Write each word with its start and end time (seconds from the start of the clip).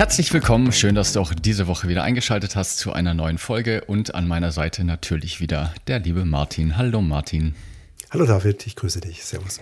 Herzlich 0.00 0.32
willkommen, 0.32 0.72
schön, 0.72 0.94
dass 0.94 1.12
du 1.12 1.20
auch 1.20 1.34
diese 1.34 1.66
Woche 1.66 1.86
wieder 1.86 2.02
eingeschaltet 2.02 2.56
hast 2.56 2.78
zu 2.78 2.94
einer 2.94 3.12
neuen 3.12 3.36
Folge 3.36 3.84
und 3.84 4.14
an 4.14 4.26
meiner 4.26 4.50
Seite 4.50 4.82
natürlich 4.82 5.42
wieder 5.42 5.74
der 5.88 5.98
liebe 5.98 6.24
Martin. 6.24 6.78
Hallo 6.78 7.02
Martin. 7.02 7.54
Hallo 8.10 8.24
David, 8.24 8.66
ich 8.66 8.76
grüße 8.76 9.02
dich. 9.02 9.22
Servus. 9.22 9.60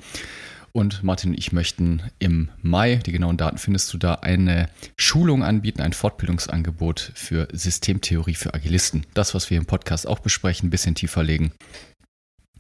Und 0.75 1.03
Martin 1.03 1.31
und 1.31 1.39
ich 1.39 1.53
möchten 1.53 2.03
im 2.19 2.49
Mai, 2.63 2.97
die 2.97 3.13
genauen 3.13 3.37
Daten 3.37 3.59
findest 3.59 3.93
du 3.93 3.99
da, 3.99 4.15
eine 4.15 4.71
Schulung 4.97 5.45
anbieten, 5.45 5.83
ein 5.83 5.93
Fortbildungsangebot 5.93 7.13
für 7.15 7.47
Systemtheorie 7.53 8.35
für 8.35 8.55
Agilisten. 8.55 9.05
Das, 9.13 9.35
was 9.35 9.51
wir 9.51 9.59
im 9.59 9.67
Podcast 9.67 10.07
auch 10.07 10.21
besprechen, 10.21 10.69
ein 10.69 10.71
bisschen 10.71 10.95
tiefer 10.95 11.23
legen. 11.23 11.53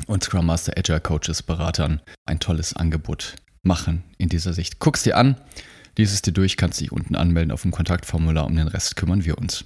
Und 0.06 0.24
Scrum 0.24 0.46
Master 0.46 0.74
Agile 0.76 1.00
Coaches, 1.00 1.42
Beratern 1.42 2.02
ein 2.26 2.38
tolles 2.38 2.74
Angebot 2.74 3.36
machen 3.62 4.04
in 4.18 4.28
dieser 4.28 4.52
Sicht. 4.52 4.78
Guck's 4.78 5.04
dir 5.04 5.16
an, 5.16 5.40
lies 5.96 6.12
es 6.12 6.20
dir 6.20 6.32
durch, 6.32 6.58
kannst 6.58 6.80
dich 6.80 6.92
unten 6.92 7.16
anmelden 7.16 7.52
auf 7.52 7.62
dem 7.62 7.70
Kontaktformular. 7.70 8.44
Um 8.44 8.56
den 8.56 8.68
Rest 8.68 8.96
kümmern 8.96 9.24
wir 9.24 9.38
uns. 9.38 9.64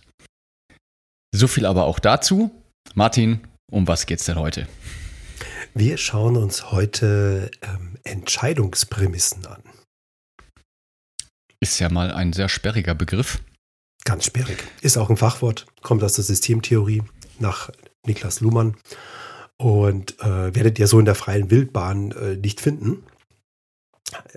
So 1.34 1.48
viel 1.48 1.66
aber 1.66 1.84
auch 1.84 1.98
dazu. 1.98 2.50
Martin, 2.94 3.40
um 3.70 3.88
was 3.88 4.06
geht's 4.06 4.24
denn 4.24 4.36
heute? 4.36 4.68
Wir 5.78 5.98
schauen 5.98 6.38
uns 6.38 6.72
heute 6.72 7.50
ähm, 7.60 7.98
Entscheidungsprämissen 8.02 9.44
an. 9.44 9.62
Ist 11.60 11.78
ja 11.80 11.90
mal 11.90 12.12
ein 12.12 12.32
sehr 12.32 12.48
sperriger 12.48 12.94
Begriff. 12.94 13.42
Ganz 14.06 14.24
sperrig. 14.24 14.56
Ist 14.80 14.96
auch 14.96 15.10
ein 15.10 15.18
Fachwort, 15.18 15.66
kommt 15.82 16.02
aus 16.02 16.14
der 16.14 16.24
Systemtheorie 16.24 17.02
nach 17.40 17.68
Niklas 18.06 18.40
Luhmann 18.40 18.78
und 19.58 20.18
äh, 20.20 20.54
werdet 20.54 20.78
ihr 20.78 20.86
so 20.86 20.98
in 20.98 21.04
der 21.04 21.14
freien 21.14 21.50
Wildbahn 21.50 22.12
äh, 22.12 22.36
nicht 22.36 22.62
finden. 22.62 23.04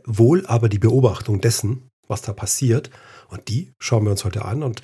Wohl 0.03 0.45
aber 0.45 0.67
die 0.67 0.79
Beobachtung 0.79 1.39
dessen, 1.39 1.87
was 2.09 2.21
da 2.21 2.33
passiert, 2.33 2.89
und 3.29 3.47
die 3.47 3.71
schauen 3.79 4.03
wir 4.03 4.11
uns 4.11 4.25
heute 4.25 4.43
an 4.43 4.61
und 4.61 4.81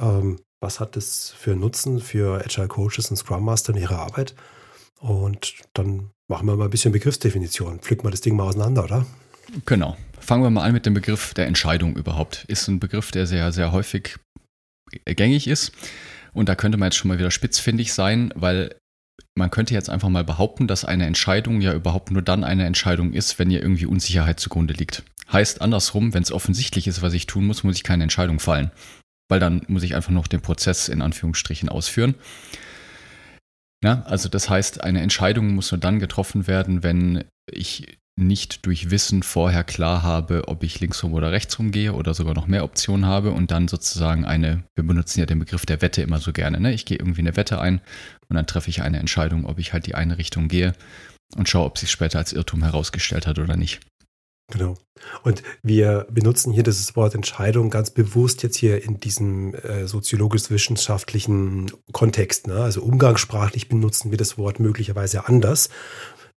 ähm, 0.00 0.40
was 0.58 0.80
hat 0.80 0.96
das 0.96 1.34
für 1.38 1.54
Nutzen 1.54 2.00
für 2.00 2.42
Agile 2.42 2.68
Coaches 2.68 3.10
und 3.10 3.18
Scrum 3.18 3.44
Master 3.44 3.74
in 3.74 3.82
ihrer 3.82 3.98
Arbeit? 3.98 4.34
Und 5.00 5.54
dann 5.74 6.10
machen 6.28 6.46
wir 6.46 6.56
mal 6.56 6.64
ein 6.64 6.70
bisschen 6.70 6.92
Begriffsdefinition. 6.92 7.80
Pflücken 7.80 8.04
wir 8.04 8.10
das 8.10 8.20
Ding 8.20 8.36
mal 8.36 8.44
auseinander, 8.44 8.84
oder? 8.84 9.06
Genau. 9.64 9.96
Fangen 10.18 10.42
wir 10.42 10.50
mal 10.50 10.64
an 10.64 10.72
mit 10.72 10.84
dem 10.86 10.94
Begriff 10.94 11.34
der 11.34 11.46
Entscheidung 11.46 11.96
überhaupt. 11.96 12.44
Ist 12.48 12.68
ein 12.68 12.80
Begriff, 12.80 13.10
der 13.10 13.26
sehr, 13.26 13.52
sehr 13.52 13.72
häufig 13.72 14.16
gängig 15.04 15.46
ist. 15.46 15.72
Und 16.32 16.48
da 16.48 16.54
könnte 16.54 16.78
man 16.78 16.88
jetzt 16.88 16.96
schon 16.96 17.08
mal 17.08 17.18
wieder 17.18 17.30
spitzfindig 17.30 17.92
sein, 17.92 18.32
weil 18.34 18.74
man 19.34 19.50
könnte 19.50 19.74
jetzt 19.74 19.88
einfach 19.88 20.08
mal 20.08 20.24
behaupten, 20.24 20.66
dass 20.66 20.84
eine 20.84 21.06
Entscheidung 21.06 21.60
ja 21.60 21.72
überhaupt 21.72 22.10
nur 22.10 22.22
dann 22.22 22.44
eine 22.44 22.66
Entscheidung 22.66 23.12
ist, 23.12 23.38
wenn 23.38 23.50
ihr 23.50 23.62
irgendwie 23.62 23.86
Unsicherheit 23.86 24.40
zugrunde 24.40 24.74
liegt. 24.74 25.04
Heißt 25.32 25.62
andersrum, 25.62 26.14
wenn 26.14 26.22
es 26.22 26.32
offensichtlich 26.32 26.86
ist, 26.86 27.02
was 27.02 27.12
ich 27.12 27.26
tun 27.26 27.46
muss, 27.46 27.62
muss 27.62 27.76
ich 27.76 27.84
keine 27.84 28.02
Entscheidung 28.02 28.40
fallen. 28.40 28.70
Weil 29.28 29.40
dann 29.40 29.62
muss 29.68 29.82
ich 29.82 29.94
einfach 29.94 30.10
noch 30.10 30.26
den 30.26 30.40
Prozess 30.40 30.88
in 30.88 31.02
Anführungsstrichen 31.02 31.68
ausführen. 31.68 32.14
Ja, 33.84 34.02
also 34.02 34.28
das 34.28 34.50
heißt, 34.50 34.82
eine 34.82 35.00
Entscheidung 35.00 35.54
muss 35.54 35.70
nur 35.70 35.78
dann 35.78 36.00
getroffen 36.00 36.46
werden, 36.46 36.82
wenn 36.82 37.24
ich 37.50 37.98
nicht 38.18 38.66
durch 38.66 38.90
Wissen 38.90 39.22
vorher 39.22 39.62
klar 39.62 40.02
habe, 40.02 40.48
ob 40.48 40.64
ich 40.64 40.80
linksrum 40.80 41.14
oder 41.14 41.30
rechtsrum 41.30 41.70
gehe 41.70 41.92
oder 41.92 42.14
sogar 42.14 42.34
noch 42.34 42.48
mehr 42.48 42.64
Optionen 42.64 43.06
habe 43.06 43.30
und 43.30 43.52
dann 43.52 43.68
sozusagen 43.68 44.24
eine, 44.24 44.64
wir 44.74 44.84
benutzen 44.84 45.20
ja 45.20 45.26
den 45.26 45.38
Begriff 45.38 45.64
der 45.64 45.80
Wette 45.80 46.02
immer 46.02 46.18
so 46.18 46.32
gerne, 46.32 46.58
ne? 46.58 46.72
Ich 46.72 46.84
gehe 46.84 46.98
irgendwie 46.98 47.20
eine 47.20 47.36
Wette 47.36 47.60
ein 47.60 47.80
und 48.28 48.34
dann 48.34 48.46
treffe 48.46 48.70
ich 48.70 48.82
eine 48.82 48.98
Entscheidung, 48.98 49.46
ob 49.46 49.60
ich 49.60 49.72
halt 49.72 49.86
die 49.86 49.94
eine 49.94 50.18
Richtung 50.18 50.48
gehe 50.48 50.72
und 51.36 51.48
schaue, 51.48 51.66
ob 51.66 51.78
sich 51.78 51.92
später 51.92 52.18
als 52.18 52.32
Irrtum 52.32 52.64
herausgestellt 52.64 53.28
hat 53.28 53.38
oder 53.38 53.56
nicht. 53.56 53.80
Genau. 54.50 54.76
Und 55.24 55.42
wir 55.62 56.06
benutzen 56.10 56.52
hier 56.52 56.62
das 56.62 56.96
Wort 56.96 57.14
Entscheidung 57.14 57.68
ganz 57.68 57.90
bewusst 57.90 58.42
jetzt 58.42 58.56
hier 58.56 58.82
in 58.82 58.98
diesem 58.98 59.54
äh, 59.54 59.86
soziologisch-wissenschaftlichen 59.86 61.70
Kontext. 61.92 62.46
Ne? 62.46 62.54
Also 62.54 62.82
umgangssprachlich 62.82 63.68
benutzen 63.68 64.10
wir 64.10 64.18
das 64.18 64.38
Wort 64.38 64.58
möglicherweise 64.58 65.28
anders. 65.28 65.68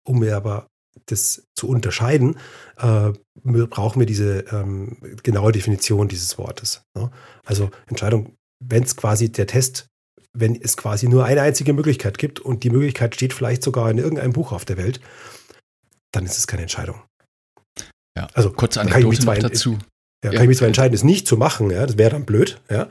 Um 0.04 0.22
wir 0.24 0.36
aber 0.36 0.68
das 1.06 1.44
zu 1.56 1.68
unterscheiden, 1.68 2.38
äh, 2.78 3.12
brauchen 3.44 4.00
wir 4.00 4.08
diese 4.08 4.40
ähm, 4.52 4.98
genaue 5.22 5.52
Definition 5.52 6.08
dieses 6.08 6.38
Wortes. 6.40 6.82
Ne? 6.96 7.12
Also 7.46 7.70
Entscheidung, 7.88 8.36
wenn 8.60 8.84
es 8.84 8.96
quasi 8.96 9.32
der 9.32 9.46
Test, 9.46 9.88
wenn 10.34 10.60
es 10.60 10.78
quasi 10.78 11.08
nur 11.08 11.26
eine 11.26 11.42
einzige 11.42 11.74
Möglichkeit 11.74 12.18
gibt 12.18 12.40
und 12.40 12.64
die 12.64 12.72
Möglichkeit 12.72 13.14
steht 13.14 13.34
vielleicht 13.34 13.62
sogar 13.62 13.90
in 13.92 14.00
irgendeinem 14.00 14.34
Buch 14.34 14.52
auf 14.52 14.66
der 14.66 14.78
Welt, 14.78 15.00
dann 16.12 16.26
ist 16.26 16.38
es 16.38 16.48
keine 16.48 16.64
Entscheidung. 16.64 17.02
Ja, 18.20 18.28
also 18.34 18.52
kurze 18.52 18.82
Anekdote 18.82 19.26
noch 19.26 19.38
dazu. 19.38 19.78
Ja, 20.24 20.32
kann 20.32 20.42
ich 20.42 20.50
mich 20.50 20.58
zwar 20.58 20.68
entscheiden, 20.68 20.94
es 20.94 21.06
nicht 21.06 21.28
zu 21.28 21.38
machen, 21.38 21.72
ja, 21.72 21.86
das 21.86 21.98
wäre 21.98 22.10
dann 22.10 22.26
blöd, 22.26 22.60
ja. 22.70 22.90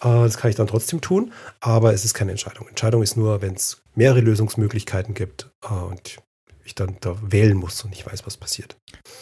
Das 0.00 0.36
kann 0.36 0.48
ich 0.48 0.56
dann 0.56 0.68
trotzdem 0.68 1.00
tun, 1.00 1.32
aber 1.58 1.92
es 1.92 2.04
ist 2.04 2.14
keine 2.14 2.30
Entscheidung. 2.30 2.68
Entscheidung 2.68 3.02
ist 3.02 3.16
nur, 3.16 3.42
wenn 3.42 3.54
es 3.54 3.82
mehrere 3.96 4.20
Lösungsmöglichkeiten 4.20 5.14
gibt 5.14 5.50
äh, 5.64 5.74
und 5.74 6.18
ich 6.64 6.76
dann 6.76 6.96
da 7.00 7.16
wählen 7.20 7.56
muss 7.56 7.82
und 7.82 7.92
ich 7.92 8.06
weiß, 8.06 8.26
was 8.26 8.36
passiert. 8.36 8.76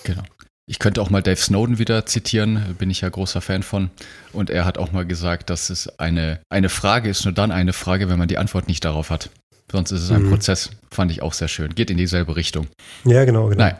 Genau. 0.04 0.22
Ich 0.68 0.80
könnte 0.80 1.00
auch 1.00 1.08
mal 1.08 1.22
Dave 1.22 1.40
Snowden 1.40 1.78
wieder 1.78 2.04
zitieren, 2.04 2.74
bin 2.76 2.90
ich 2.90 3.00
ja 3.00 3.08
großer 3.08 3.40
Fan 3.40 3.62
von. 3.62 3.90
Und 4.32 4.50
er 4.50 4.64
hat 4.64 4.76
auch 4.76 4.92
mal 4.92 5.06
gesagt, 5.06 5.48
dass 5.48 5.70
es 5.70 5.98
eine, 5.98 6.40
eine 6.50 6.68
Frage 6.68 7.08
ist 7.08 7.24
nur 7.24 7.32
dann 7.32 7.52
eine 7.52 7.72
Frage, 7.72 8.10
wenn 8.10 8.18
man 8.18 8.28
die 8.28 8.36
Antwort 8.36 8.66
nicht 8.66 8.84
darauf 8.84 9.08
hat. 9.08 9.30
Sonst 9.70 9.92
ist 9.92 10.02
es 10.02 10.10
ein 10.10 10.24
mhm. 10.24 10.30
Prozess. 10.30 10.70
Fand 10.90 11.12
ich 11.12 11.22
auch 11.22 11.32
sehr 11.32 11.48
schön. 11.48 11.74
Geht 11.74 11.90
in 11.90 11.96
dieselbe 11.96 12.34
Richtung. 12.36 12.66
Ja, 13.04 13.24
genau, 13.24 13.46
genau. 13.46 13.62
Nein, 13.62 13.76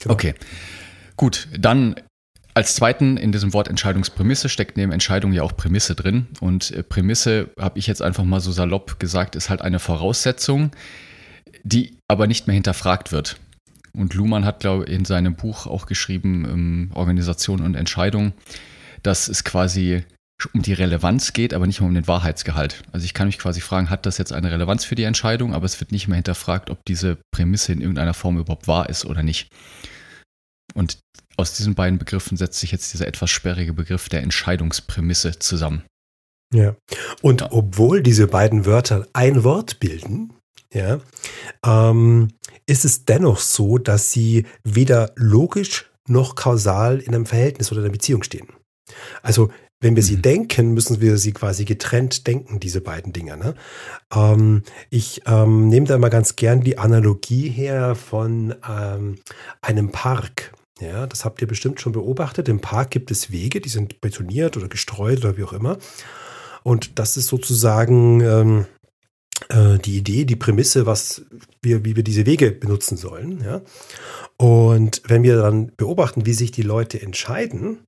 Genau. 0.00 0.14
Okay. 0.14 0.34
Gut, 1.16 1.48
dann 1.58 1.96
als 2.54 2.74
zweiten 2.74 3.16
in 3.16 3.32
diesem 3.32 3.52
Wort 3.52 3.68
Entscheidungsprämisse 3.68 4.48
steckt 4.48 4.76
neben 4.76 4.92
Entscheidung 4.92 5.32
ja 5.32 5.42
auch 5.42 5.56
Prämisse 5.56 5.94
drin. 5.94 6.26
Und 6.40 6.70
äh, 6.72 6.82
Prämisse, 6.82 7.50
habe 7.58 7.78
ich 7.78 7.86
jetzt 7.86 8.02
einfach 8.02 8.24
mal 8.24 8.40
so 8.40 8.52
salopp 8.52 8.98
gesagt, 8.98 9.36
ist 9.36 9.50
halt 9.50 9.62
eine 9.62 9.78
Voraussetzung, 9.78 10.72
die 11.62 11.96
aber 12.08 12.26
nicht 12.26 12.46
mehr 12.46 12.54
hinterfragt 12.54 13.12
wird. 13.12 13.36
Und 13.92 14.14
Luhmann 14.14 14.44
hat, 14.44 14.60
glaube 14.60 14.84
ich, 14.84 14.92
in 14.92 15.04
seinem 15.04 15.34
Buch 15.34 15.66
auch 15.66 15.86
geschrieben, 15.86 16.44
ähm, 16.44 16.90
Organisation 16.94 17.60
und 17.60 17.74
Entscheidung, 17.74 18.32
dass 19.02 19.28
es 19.28 19.44
quasi 19.44 20.04
um 20.52 20.62
die 20.62 20.72
Relevanz 20.72 21.32
geht, 21.32 21.54
aber 21.54 21.66
nicht 21.66 21.80
mehr 21.80 21.88
um 21.88 21.94
den 21.94 22.08
Wahrheitsgehalt. 22.08 22.82
Also 22.92 23.04
ich 23.04 23.14
kann 23.14 23.26
mich 23.26 23.38
quasi 23.38 23.60
fragen, 23.60 23.90
hat 23.90 24.06
das 24.06 24.18
jetzt 24.18 24.32
eine 24.32 24.50
Relevanz 24.50 24.84
für 24.84 24.94
die 24.94 25.04
Entscheidung, 25.04 25.54
aber 25.54 25.64
es 25.64 25.80
wird 25.80 25.92
nicht 25.92 26.08
mehr 26.08 26.16
hinterfragt, 26.16 26.70
ob 26.70 26.84
diese 26.86 27.18
Prämisse 27.32 27.72
in 27.72 27.80
irgendeiner 27.80 28.14
Form 28.14 28.38
überhaupt 28.38 28.68
wahr 28.68 28.88
ist 28.88 29.04
oder 29.04 29.22
nicht. 29.22 29.48
Und 30.74 30.98
aus 31.36 31.54
diesen 31.54 31.74
beiden 31.74 31.98
Begriffen 31.98 32.36
setzt 32.36 32.60
sich 32.60 32.70
jetzt 32.72 32.92
dieser 32.92 33.06
etwas 33.06 33.30
sperrige 33.30 33.72
Begriff 33.72 34.08
der 34.08 34.22
Entscheidungsprämisse 34.22 35.38
zusammen. 35.38 35.82
Ja. 36.54 36.76
Und 37.22 37.40
ja. 37.42 37.48
obwohl 37.50 38.02
diese 38.02 38.26
beiden 38.26 38.66
Wörter 38.66 39.06
ein 39.12 39.44
Wort 39.44 39.80
bilden, 39.80 40.32
ja, 40.72 41.00
ähm, 41.64 42.28
ist 42.66 42.84
es 42.84 43.04
dennoch 43.04 43.38
so, 43.40 43.78
dass 43.78 44.12
sie 44.12 44.46
weder 44.62 45.12
logisch 45.16 45.90
noch 46.08 46.34
kausal 46.34 46.98
in 47.00 47.14
einem 47.14 47.26
Verhältnis 47.26 47.72
oder 47.72 47.80
einer 47.80 47.90
Beziehung 47.90 48.22
stehen. 48.22 48.48
Also 49.22 49.50
wenn 49.80 49.96
wir 49.96 50.02
sie 50.02 50.16
mhm. 50.16 50.22
denken, 50.22 50.74
müssen 50.74 51.00
wir 51.00 51.16
sie 51.16 51.32
quasi 51.32 51.64
getrennt 51.64 52.26
denken, 52.26 52.60
diese 52.60 52.80
beiden 52.80 53.12
Dinge. 53.12 53.36
Ne? 53.36 53.54
Ähm, 54.14 54.62
ich 54.90 55.22
ähm, 55.26 55.68
nehme 55.68 55.86
da 55.86 55.98
mal 55.98 56.10
ganz 56.10 56.36
gern 56.36 56.60
die 56.60 56.78
Analogie 56.78 57.48
her 57.48 57.94
von 57.94 58.54
ähm, 58.68 59.16
einem 59.62 59.90
Park. 59.90 60.52
Ja, 60.80 61.06
das 61.06 61.24
habt 61.24 61.42
ihr 61.42 61.48
bestimmt 61.48 61.80
schon 61.80 61.92
beobachtet. 61.92 62.48
Im 62.48 62.60
Park 62.60 62.90
gibt 62.90 63.10
es 63.10 63.30
Wege, 63.30 63.60
die 63.60 63.68
sind 63.68 64.00
betoniert 64.00 64.56
oder 64.56 64.68
gestreut 64.68 65.18
oder 65.18 65.36
wie 65.36 65.44
auch 65.44 65.52
immer. 65.52 65.78
Und 66.62 66.98
das 66.98 67.16
ist 67.16 67.26
sozusagen 67.26 68.20
ähm, 68.20 68.66
äh, 69.48 69.78
die 69.78 69.98
Idee, 69.98 70.24
die 70.24 70.36
Prämisse, 70.36 70.86
was 70.86 71.22
wir, 71.62 71.84
wie 71.84 71.96
wir 71.96 72.02
diese 72.02 72.26
Wege 72.26 72.50
benutzen 72.50 72.96
sollen. 72.96 73.42
Ja? 73.44 73.62
Und 74.36 75.02
wenn 75.06 75.22
wir 75.22 75.36
dann 75.36 75.72
beobachten, 75.76 76.24
wie 76.24 76.32
sich 76.32 76.50
die 76.50 76.62
Leute 76.62 77.00
entscheiden, 77.00 77.78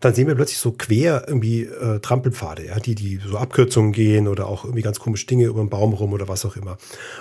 dann 0.00 0.14
sehen 0.14 0.26
wir 0.26 0.34
plötzlich 0.34 0.58
so 0.58 0.72
quer 0.72 1.24
irgendwie 1.26 1.64
äh, 1.64 2.00
Trampelpfade, 2.00 2.66
ja, 2.66 2.78
die, 2.78 2.94
die 2.94 3.20
so 3.24 3.38
Abkürzungen 3.38 3.92
gehen 3.92 4.28
oder 4.28 4.46
auch 4.46 4.64
irgendwie 4.64 4.82
ganz 4.82 4.98
komische 4.98 5.26
Dinge 5.26 5.46
über 5.46 5.60
den 5.60 5.70
Baum 5.70 5.92
rum 5.92 6.12
oder 6.12 6.28
was 6.28 6.44
auch 6.44 6.56
immer. 6.56 6.76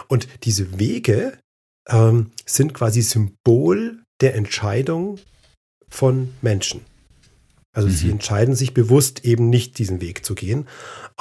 Und 0.07 0.27
diese 0.43 0.79
Wege 0.79 1.37
ähm, 1.89 2.31
sind 2.45 2.73
quasi 2.73 3.01
Symbol 3.01 4.03
der 4.21 4.35
Entscheidung 4.35 5.19
von 5.89 6.33
Menschen. 6.41 6.81
Also 7.73 7.87
mhm. 7.87 7.93
sie 7.93 8.09
entscheiden 8.11 8.55
sich 8.55 8.73
bewusst 8.73 9.25
eben 9.25 9.49
nicht 9.49 9.77
diesen 9.79 10.01
Weg 10.01 10.25
zu 10.25 10.35
gehen. 10.35 10.67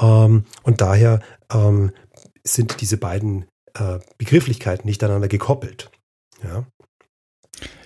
Ähm, 0.00 0.44
und 0.62 0.80
daher 0.80 1.20
ähm, 1.52 1.92
sind 2.44 2.80
diese 2.80 2.98
beiden 2.98 3.46
äh, 3.74 3.98
Begrifflichkeiten 4.18 4.86
nicht 4.86 5.02
aneinander 5.02 5.28
gekoppelt. 5.28 5.90
Ja. 6.44 6.66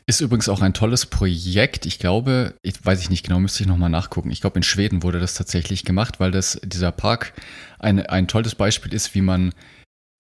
Ist 0.08 0.20
übrigens 0.20 0.48
auch 0.48 0.62
ein 0.62 0.72
tolles 0.72 1.06
Projekt. 1.06 1.84
Ich 1.84 1.98
glaube, 1.98 2.54
ich 2.62 2.74
weiß 2.84 3.00
ich 3.00 3.10
nicht 3.10 3.26
genau, 3.26 3.40
müsste 3.40 3.64
ich 3.64 3.68
nochmal 3.68 3.90
nachgucken. 3.90 4.30
Ich 4.30 4.40
glaube, 4.40 4.56
in 4.56 4.62
Schweden 4.62 5.02
wurde 5.02 5.18
das 5.18 5.34
tatsächlich 5.34 5.84
gemacht, 5.84 6.20
weil 6.20 6.30
das, 6.30 6.60
dieser 6.64 6.92
Park 6.92 7.32
ein, 7.80 7.98
ein 8.06 8.28
tolles 8.28 8.54
Beispiel 8.54 8.94
ist, 8.94 9.16
wie 9.16 9.20
man 9.20 9.52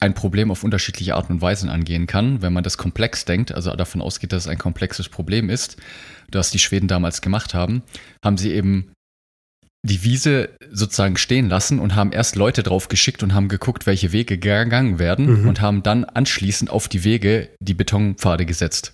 ein 0.00 0.14
Problem 0.14 0.50
auf 0.50 0.64
unterschiedliche 0.64 1.14
Arten 1.14 1.34
und 1.34 1.40
Weisen 1.40 1.70
angehen 1.70 2.08
kann, 2.08 2.42
wenn 2.42 2.52
man 2.52 2.64
das 2.64 2.78
komplex 2.78 3.24
denkt, 3.24 3.52
also 3.52 3.74
davon 3.76 4.02
ausgeht, 4.02 4.32
dass 4.32 4.44
es 4.44 4.48
ein 4.48 4.58
komplexes 4.58 5.08
Problem 5.08 5.48
ist, 5.48 5.76
das 6.30 6.50
die 6.50 6.58
Schweden 6.58 6.88
damals 6.88 7.22
gemacht 7.22 7.54
haben, 7.54 7.82
haben 8.24 8.36
sie 8.36 8.52
eben 8.52 8.92
die 9.82 10.02
Wiese 10.02 10.50
sozusagen 10.70 11.16
stehen 11.16 11.48
lassen 11.48 11.78
und 11.78 11.94
haben 11.94 12.10
erst 12.10 12.34
Leute 12.34 12.64
drauf 12.64 12.88
geschickt 12.88 13.22
und 13.22 13.34
haben 13.34 13.48
geguckt, 13.48 13.86
welche 13.86 14.10
Wege 14.10 14.36
gegangen 14.36 14.98
werden 14.98 15.42
mhm. 15.42 15.48
und 15.48 15.60
haben 15.60 15.84
dann 15.84 16.04
anschließend 16.04 16.70
auf 16.70 16.88
die 16.88 17.04
Wege 17.04 17.50
die 17.60 17.74
Betonpfade 17.74 18.46
gesetzt. 18.46 18.92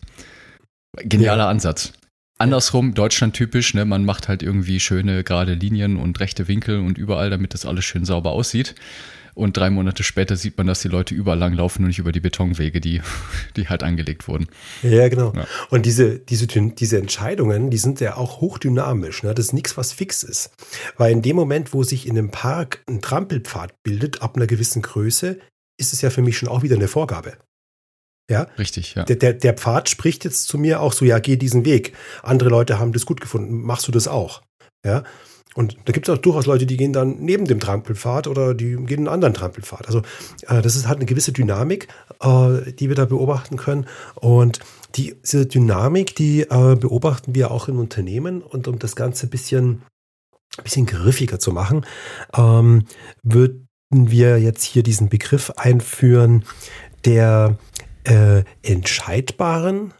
Genialer 0.96 1.44
ja. 1.44 1.48
Ansatz. 1.48 1.92
Andersrum, 2.38 2.94
Deutschland 2.94 3.34
typisch, 3.34 3.72
ne, 3.74 3.84
man 3.84 4.04
macht 4.04 4.28
halt 4.28 4.42
irgendwie 4.42 4.80
schöne 4.80 5.22
gerade 5.22 5.54
Linien 5.54 5.96
und 5.96 6.18
rechte 6.18 6.48
Winkel 6.48 6.80
und 6.80 6.98
überall, 6.98 7.30
damit 7.30 7.54
das 7.54 7.66
alles 7.66 7.84
schön 7.84 8.04
sauber 8.04 8.32
aussieht. 8.32 8.74
Und 9.34 9.56
drei 9.56 9.70
Monate 9.70 10.02
später 10.02 10.36
sieht 10.36 10.58
man, 10.58 10.66
dass 10.66 10.82
die 10.82 10.88
Leute 10.88 11.14
überall 11.14 11.38
lang 11.38 11.54
laufen 11.54 11.82
und 11.82 11.88
nicht 11.88 11.98
über 11.98 12.12
die 12.12 12.20
Betonwege, 12.20 12.80
die, 12.80 13.00
die 13.56 13.68
halt 13.68 13.82
angelegt 13.82 14.28
wurden. 14.28 14.48
Ja, 14.82 15.08
genau. 15.08 15.32
Ja. 15.34 15.46
Und 15.70 15.86
diese, 15.86 16.18
diese, 16.18 16.46
diese 16.46 16.98
Entscheidungen, 16.98 17.70
die 17.70 17.78
sind 17.78 18.00
ja 18.00 18.16
auch 18.16 18.40
hochdynamisch. 18.40 19.22
Ne? 19.22 19.34
Das 19.34 19.46
ist 19.46 19.52
nichts, 19.52 19.76
was 19.76 19.92
fix 19.92 20.22
ist. 20.22 20.50
Weil 20.96 21.12
in 21.12 21.22
dem 21.22 21.36
Moment, 21.36 21.72
wo 21.72 21.82
sich 21.82 22.06
in 22.06 22.18
einem 22.18 22.30
Park 22.30 22.82
ein 22.88 23.00
Trampelpfad 23.00 23.72
bildet, 23.82 24.20
ab 24.20 24.36
einer 24.36 24.46
gewissen 24.46 24.82
Größe, 24.82 25.38
ist 25.80 25.92
es 25.92 26.02
ja 26.02 26.10
für 26.10 26.22
mich 26.22 26.36
schon 26.36 26.48
auch 26.48 26.62
wieder 26.62 26.76
eine 26.76 26.88
Vorgabe. 26.88 27.34
Ja? 28.30 28.46
Richtig, 28.58 28.94
ja. 28.94 29.04
Der, 29.04 29.16
der, 29.16 29.32
der 29.34 29.54
Pfad 29.54 29.88
spricht 29.88 30.24
jetzt 30.24 30.48
zu 30.48 30.58
mir 30.58 30.80
auch 30.80 30.92
so, 30.92 31.04
ja, 31.04 31.18
geh 31.18 31.36
diesen 31.36 31.64
Weg. 31.64 31.94
Andere 32.22 32.48
Leute 32.48 32.78
haben 32.78 32.92
das 32.92 33.06
gut 33.06 33.20
gefunden. 33.20 33.62
Machst 33.62 33.86
du 33.88 33.92
das 33.92 34.08
auch? 34.08 34.42
Ja. 34.84 35.04
Und 35.54 35.76
da 35.84 35.92
gibt 35.92 36.08
es 36.08 36.14
auch 36.14 36.18
durchaus 36.18 36.46
Leute, 36.46 36.64
die 36.64 36.76
gehen 36.76 36.92
dann 36.92 37.18
neben 37.20 37.44
dem 37.44 37.60
Trampelpfad 37.60 38.26
oder 38.26 38.54
die 38.54 38.76
gehen 38.76 39.00
einen 39.00 39.08
anderen 39.08 39.34
Trampelpfad. 39.34 39.86
Also 39.86 40.00
äh, 40.48 40.62
das 40.62 40.76
ist 40.76 40.88
halt 40.88 40.98
eine 40.98 41.06
gewisse 41.06 41.32
Dynamik, 41.32 41.88
äh, 42.20 42.72
die 42.72 42.88
wir 42.88 42.96
da 42.96 43.04
beobachten 43.04 43.56
können. 43.56 43.86
Und 44.14 44.60
die, 44.94 45.14
diese 45.22 45.46
Dynamik, 45.46 46.16
die 46.16 46.42
äh, 46.42 46.76
beobachten 46.76 47.34
wir 47.34 47.50
auch 47.50 47.68
in 47.68 47.76
Unternehmen. 47.76 48.40
Und 48.40 48.66
um 48.66 48.78
das 48.78 48.96
Ganze 48.96 49.26
ein 49.26 49.30
bisschen, 49.30 49.82
ein 50.56 50.64
bisschen 50.64 50.86
griffiger 50.86 51.38
zu 51.38 51.52
machen, 51.52 51.84
ähm, 52.34 52.86
würden 53.22 53.68
wir 53.90 54.38
jetzt 54.38 54.64
hier 54.64 54.82
diesen 54.82 55.10
Begriff 55.10 55.50
einführen 55.56 56.44
der 57.04 57.58
äh, 58.04 58.44
entscheidbaren 58.62 59.94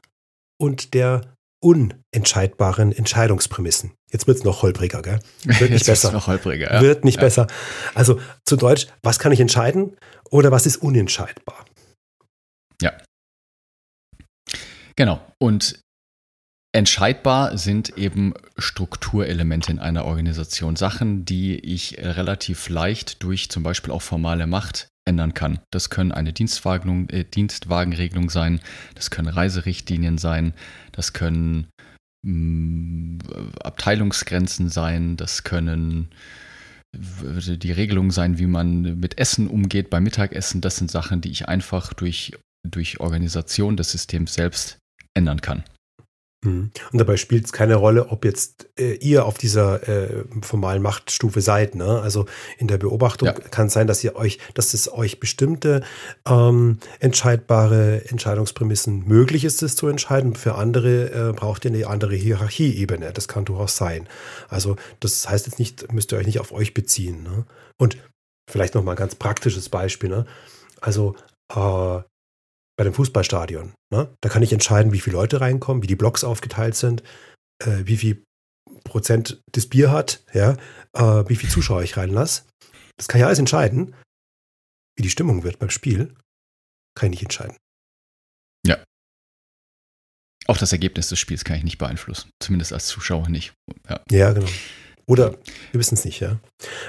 und 0.58 0.94
der 0.94 1.32
unentscheidbaren 1.62 2.93
Entscheidungsprämissen. 2.93 3.94
Jetzt 4.10 4.26
wird 4.26 4.38
es 4.38 4.44
noch 4.44 4.62
holpriger, 4.62 5.00
gell? 5.00 5.20
Wird 5.44 5.70
nicht 5.70 5.87
besser. 5.87 6.12
noch 6.12 6.26
holpriger, 6.26 6.75
ja. 6.75 6.81
Wird 6.81 7.04
nicht 7.04 7.16
ja. 7.16 7.22
besser. 7.22 7.46
Also 7.94 8.20
zu 8.44 8.56
Deutsch, 8.56 8.88
was 9.02 9.19
kann 9.19 9.32
ich 9.32 9.40
entscheiden 9.40 9.96
oder 10.31 10.50
was 10.50 10.66
ist 10.66 10.76
unentscheidbar? 10.76 11.64
Ja. 12.81 12.93
Genau. 14.96 15.25
Und 15.38 15.81
entscheidbar 16.75 17.56
sind 17.56 17.96
eben 17.96 18.34
Strukturelemente 18.58 19.70
in 19.70 19.78
einer 19.78 20.05
Organisation. 20.05 20.75
Sachen, 20.76 21.25
die 21.25 21.58
ich 21.58 21.96
relativ 21.98 22.69
leicht 22.69 23.22
durch 23.22 23.50
zum 23.50 23.62
Beispiel 23.62 23.93
auch 23.93 24.02
formale 24.02 24.46
Macht 24.46 24.88
ändern 25.04 25.34
kann. 25.34 25.58
Das 25.70 25.90
können 25.90 26.12
eine 26.12 26.31
äh, 26.31 27.25
Dienstwagenregelung 27.25 28.31
sein, 28.31 28.60
das 28.94 29.10
können 29.10 29.28
Reiserichtlinien 29.28 30.19
sein, 30.19 30.54
das 30.93 31.12
können 31.12 31.69
mh, 32.25 32.32
mm, 32.32 33.19
Abteilungsgrenzen 33.62 34.69
sein, 34.69 35.16
das 35.16 35.44
können 35.44 36.08
die 36.94 37.72
Regelungen 37.72 38.10
sein, 38.10 38.38
wie 38.38 38.46
man 38.46 39.00
mit 39.00 39.19
Essen 39.19 39.49
umgeht 39.49 39.88
beim 39.88 40.02
Mittagessen. 40.02 40.60
Das 40.60 40.76
sind 40.76 40.90
Sachen, 40.90 41.22
die 41.22 41.31
ich 41.31 41.48
einfach 41.48 41.94
durch, 41.94 42.32
durch 42.69 43.00
Organisation 43.00 43.78
des 43.78 43.93
Systems 43.93 44.34
selbst 44.34 44.78
ändern 45.14 45.40
kann. 45.40 45.64
Mhm. 46.44 46.73
Und 46.93 46.99
dabei 46.99 47.17
spielt 47.17 47.44
es 47.44 47.53
keine 47.53 47.77
Rolle, 47.77 48.09
ob 48.09 48.25
jetzt 48.25 48.69
äh, 48.79 48.94
ihr 48.94 49.27
auf 49.27 49.39
dieser 49.39 49.89
äh, 49.89 50.25
formalen 50.43 50.83
Machtstufe 50.83 51.41
seid. 51.41 51.75
Ne? 51.75 52.00
Also 52.00 52.27
in 52.59 52.67
der 52.67 52.79
Beobachtung 52.79 53.27
ja. 53.27 53.33
kann 53.33 53.69
es 53.69 53.73
sein, 53.73 53.87
dass 53.87 54.03
ihr 54.03 54.17
euch, 54.17 54.39
dass 54.55 54.75
es 54.75 54.93
euch 54.93 55.21
bestimmte 55.21 55.83
ähm, 56.27 56.79
entscheidbare 56.99 58.09
Entscheidungsprämissen 58.09 59.06
möglich 59.06 59.44
ist, 59.44 59.62
es 59.62 59.77
zu 59.77 59.87
entscheiden. 59.87 60.35
Für 60.35 60.56
andere 60.56 61.31
äh, 61.31 61.33
braucht 61.33 61.65
ihr 61.65 61.71
eine 61.71 61.87
andere 61.87 62.17
Hierarchieebene. 62.17 63.12
Das 63.12 63.29
kann 63.29 63.44
durchaus 63.44 63.77
sein. 63.77 64.09
Also 64.49 64.77
das 64.99 65.29
heißt 65.29 65.47
jetzt 65.47 65.61
nicht, 65.61 65.93
müsst 65.93 66.12
ihr 66.12 66.19
euch 66.19 66.27
nicht 66.27 66.41
auf 66.41 66.50
euch 66.53 66.75
beziehen. 66.75 67.23
Ne? 67.23 67.47
Und 67.79 67.97
vielleicht 68.50 68.75
noch 68.75 68.83
mal 68.83 68.93
ein 68.93 68.97
ganz 68.97 69.15
praktisches 69.15 69.69
Beispiel. 69.69 70.11
Ne? 70.11 70.27
Also 70.81 71.15
äh, 71.55 72.00
bei 72.76 72.84
dem 72.84 72.94
Fußballstadion. 72.94 73.74
Ne? 73.92 74.14
Da 74.20 74.28
kann 74.28 74.42
ich 74.42 74.52
entscheiden, 74.52 74.92
wie 74.92 75.00
viele 75.00 75.16
Leute 75.16 75.40
reinkommen, 75.40 75.82
wie 75.82 75.86
die 75.86 75.96
Blocks 75.96 76.24
aufgeteilt 76.24 76.74
sind, 76.74 77.02
äh, 77.62 77.82
wie 77.84 77.96
viel 77.96 78.24
Prozent 78.84 79.40
das 79.52 79.66
Bier 79.66 79.90
hat, 79.90 80.24
ja, 80.32 80.56
äh, 80.94 81.28
wie 81.28 81.36
viel 81.36 81.50
Zuschauer 81.50 81.82
ich 81.82 81.96
reinlasse. 81.96 82.44
Das 82.96 83.08
kann 83.08 83.20
ich 83.20 83.26
alles 83.26 83.38
entscheiden. 83.38 83.94
Wie 84.96 85.02
die 85.02 85.10
Stimmung 85.10 85.42
wird 85.42 85.58
beim 85.58 85.70
Spiel, 85.70 86.14
kann 86.94 87.06
ich 87.06 87.10
nicht 87.10 87.22
entscheiden. 87.22 87.56
Ja. 88.67 88.82
Auch 90.46 90.58
das 90.58 90.72
Ergebnis 90.72 91.08
des 91.08 91.19
Spiels 91.19 91.44
kann 91.44 91.56
ich 91.56 91.64
nicht 91.64 91.79
beeinflussen. 91.79 92.31
Zumindest 92.43 92.72
als 92.72 92.86
Zuschauer 92.86 93.29
nicht. 93.29 93.55
Ja, 93.88 94.02
ja 94.10 94.32
genau. 94.32 94.48
Oder 95.06 95.32
wir 95.73 95.81
wissen 95.81 95.94
es 95.94 96.05
nicht, 96.05 96.21
ja. 96.21 96.39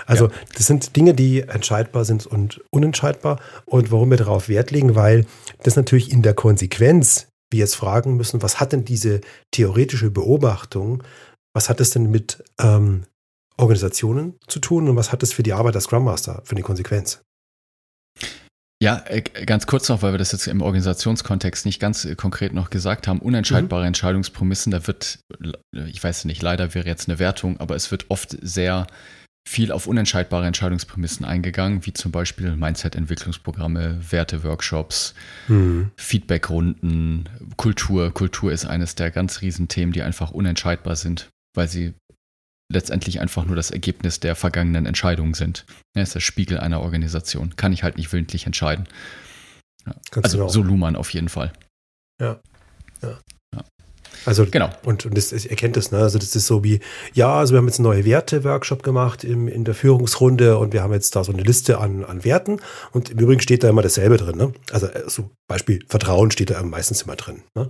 Also 0.05 0.27
ja. 0.27 0.33
das 0.55 0.67
sind 0.67 0.95
Dinge, 0.95 1.13
die 1.13 1.41
entscheidbar 1.41 2.05
sind 2.05 2.25
und 2.25 2.61
unentscheidbar. 2.69 3.39
Und 3.65 3.91
warum 3.91 4.09
wir 4.09 4.17
darauf 4.17 4.49
Wert 4.49 4.71
legen, 4.71 4.95
weil 4.95 5.25
das 5.63 5.75
natürlich 5.75 6.11
in 6.11 6.21
der 6.21 6.33
Konsequenz 6.33 7.27
wir 7.51 7.59
jetzt 7.59 7.75
fragen 7.75 8.15
müssen, 8.17 8.41
was 8.41 8.59
hat 8.59 8.73
denn 8.73 8.85
diese 8.85 9.21
theoretische 9.51 10.11
Beobachtung, 10.11 11.03
was 11.53 11.69
hat 11.69 11.79
es 11.79 11.91
denn 11.91 12.09
mit 12.09 12.43
ähm, 12.59 13.03
Organisationen 13.57 14.39
zu 14.47 14.59
tun 14.59 14.89
und 14.89 14.95
was 14.95 15.11
hat 15.11 15.23
es 15.23 15.33
für 15.33 15.43
die 15.43 15.53
Arbeit 15.53 15.75
als 15.75 15.85
Scrum 15.85 16.03
Master 16.03 16.41
für 16.45 16.55
eine 16.55 16.63
Konsequenz? 16.63 17.21
Ja, 18.83 19.01
äh, 19.07 19.21
ganz 19.21 19.65
kurz 19.65 19.87
noch, 19.87 20.01
weil 20.01 20.11
wir 20.11 20.17
das 20.17 20.33
jetzt 20.33 20.45
im 20.47 20.61
Organisationskontext 20.61 21.65
nicht 21.65 21.79
ganz 21.79 22.03
äh, 22.03 22.15
konkret 22.15 22.51
noch 22.51 22.69
gesagt 22.69 23.07
haben. 23.07 23.19
Unentscheidbare 23.19 23.83
mhm. 23.83 23.87
Entscheidungsprämissen, 23.87 24.73
da 24.73 24.85
wird, 24.87 25.19
ich 25.71 26.03
weiß 26.03 26.25
nicht, 26.25 26.41
leider 26.41 26.75
wäre 26.75 26.85
jetzt 26.85 27.07
eine 27.07 27.17
Wertung, 27.17 27.61
aber 27.61 27.77
es 27.77 27.91
wird 27.91 28.07
oft 28.09 28.37
sehr 28.41 28.87
viel 29.47 29.71
auf 29.71 29.87
unentscheidbare 29.87 30.45
Entscheidungsprämissen 30.45 31.25
eingegangen, 31.25 31.85
wie 31.85 31.93
zum 31.93 32.11
Beispiel 32.11 32.57
Mindset-Entwicklungsprogramme, 32.57 33.99
Werte-Workshops, 34.11 35.13
mhm. 35.47 35.91
Feedback-Runden, 35.95 37.29
Kultur. 37.55 38.13
Kultur 38.13 38.51
ist 38.51 38.65
eines 38.65 38.95
der 38.95 39.11
ganz 39.11 39.39
riesen 39.39 39.69
Themen, 39.69 39.93
die 39.93 40.01
einfach 40.01 40.31
unentscheidbar 40.31 40.97
sind, 40.97 41.29
weil 41.55 41.69
sie 41.69 41.93
letztendlich 42.71 43.19
einfach 43.19 43.45
nur 43.45 43.55
das 43.55 43.71
Ergebnis 43.71 44.19
der 44.19 44.35
vergangenen 44.35 44.85
Entscheidungen 44.85 45.33
sind. 45.33 45.65
Er 45.95 46.03
ist 46.03 46.15
der 46.15 46.19
Spiegel 46.19 46.59
einer 46.59 46.81
Organisation. 46.81 47.55
Kann 47.55 47.73
ich 47.73 47.83
halt 47.83 47.97
nicht 47.97 48.11
willentlich 48.11 48.45
entscheiden. 48.45 48.87
Ja. 49.85 49.95
Also 50.21 50.47
so 50.47 50.61
Luhmann 50.61 50.95
auf 50.95 51.09
jeden 51.11 51.29
Fall. 51.29 51.51
Ja. 52.21 52.39
ja. 53.01 53.19
ja. 53.53 53.63
Also 54.25 54.45
genau. 54.45 54.69
Und, 54.83 55.05
und 55.05 55.17
das, 55.17 55.31
ihr 55.31 55.49
erkennt 55.49 55.75
es, 55.77 55.91
ne? 55.91 55.99
Also 55.99 56.17
das 56.17 56.35
ist 56.35 56.47
so 56.47 56.63
wie, 56.63 56.79
ja, 57.13 57.33
also 57.35 57.53
wir 57.53 57.57
haben 57.57 57.67
jetzt 57.67 57.79
einen 57.79 57.87
neue 57.87 58.05
Werte-Workshop 58.05 58.81
gemacht 58.81 59.23
im, 59.23 59.47
in 59.47 59.65
der 59.65 59.75
Führungsrunde 59.75 60.57
und 60.57 60.73
wir 60.73 60.81
haben 60.81 60.93
jetzt 60.93 61.15
da 61.15 61.23
so 61.23 61.33
eine 61.33 61.43
Liste 61.43 61.79
an, 61.79 62.05
an 62.05 62.23
Werten 62.23 62.61
und 62.91 63.09
im 63.09 63.19
Übrigen 63.19 63.41
steht 63.41 63.63
da 63.63 63.69
immer 63.69 63.81
dasselbe 63.81 64.17
drin. 64.17 64.37
Ne? 64.37 64.53
Also 64.71 64.87
äh, 64.87 65.09
so 65.09 65.29
Beispiel 65.47 65.83
Vertrauen 65.89 66.31
steht 66.31 66.51
da 66.51 66.63
meistens 66.63 67.01
immer 67.01 67.15
drin. 67.15 67.43
Ne? 67.55 67.67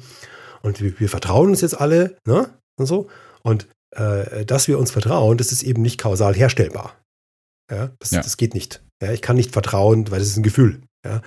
Und 0.62 0.82
wir, 0.82 1.00
wir 1.00 1.10
vertrauen 1.10 1.50
uns 1.50 1.62
jetzt 1.62 1.80
alle, 1.80 2.16
ne? 2.26 2.50
Und 2.78 2.86
so. 2.86 3.10
Und 3.42 3.68
äh, 3.96 4.46
dass 4.46 4.68
wir 4.68 4.80
uns 4.80 4.92
vertrauen, 4.92 5.38
das 5.38 5.52
ist 5.52 5.64
eben 5.64 5.82
nicht 5.82 6.00
kausal 6.00 6.34
herstellbar. 6.36 6.98
Ja, 7.72 7.92
das, 8.00 8.12
ja. 8.12 8.22
das 8.22 8.38
geht 8.38 8.54
nicht. 8.54 8.84
Ja, 9.02 9.12
ich 9.12 9.22
kann 9.22 9.36
nicht 9.36 9.52
vertrauen, 9.52 10.10
weil 10.12 10.20
das 10.20 10.30
ist 10.30 10.38
ein 10.38 10.44
Gefühl. 10.44 10.82
Ja, 11.06 11.22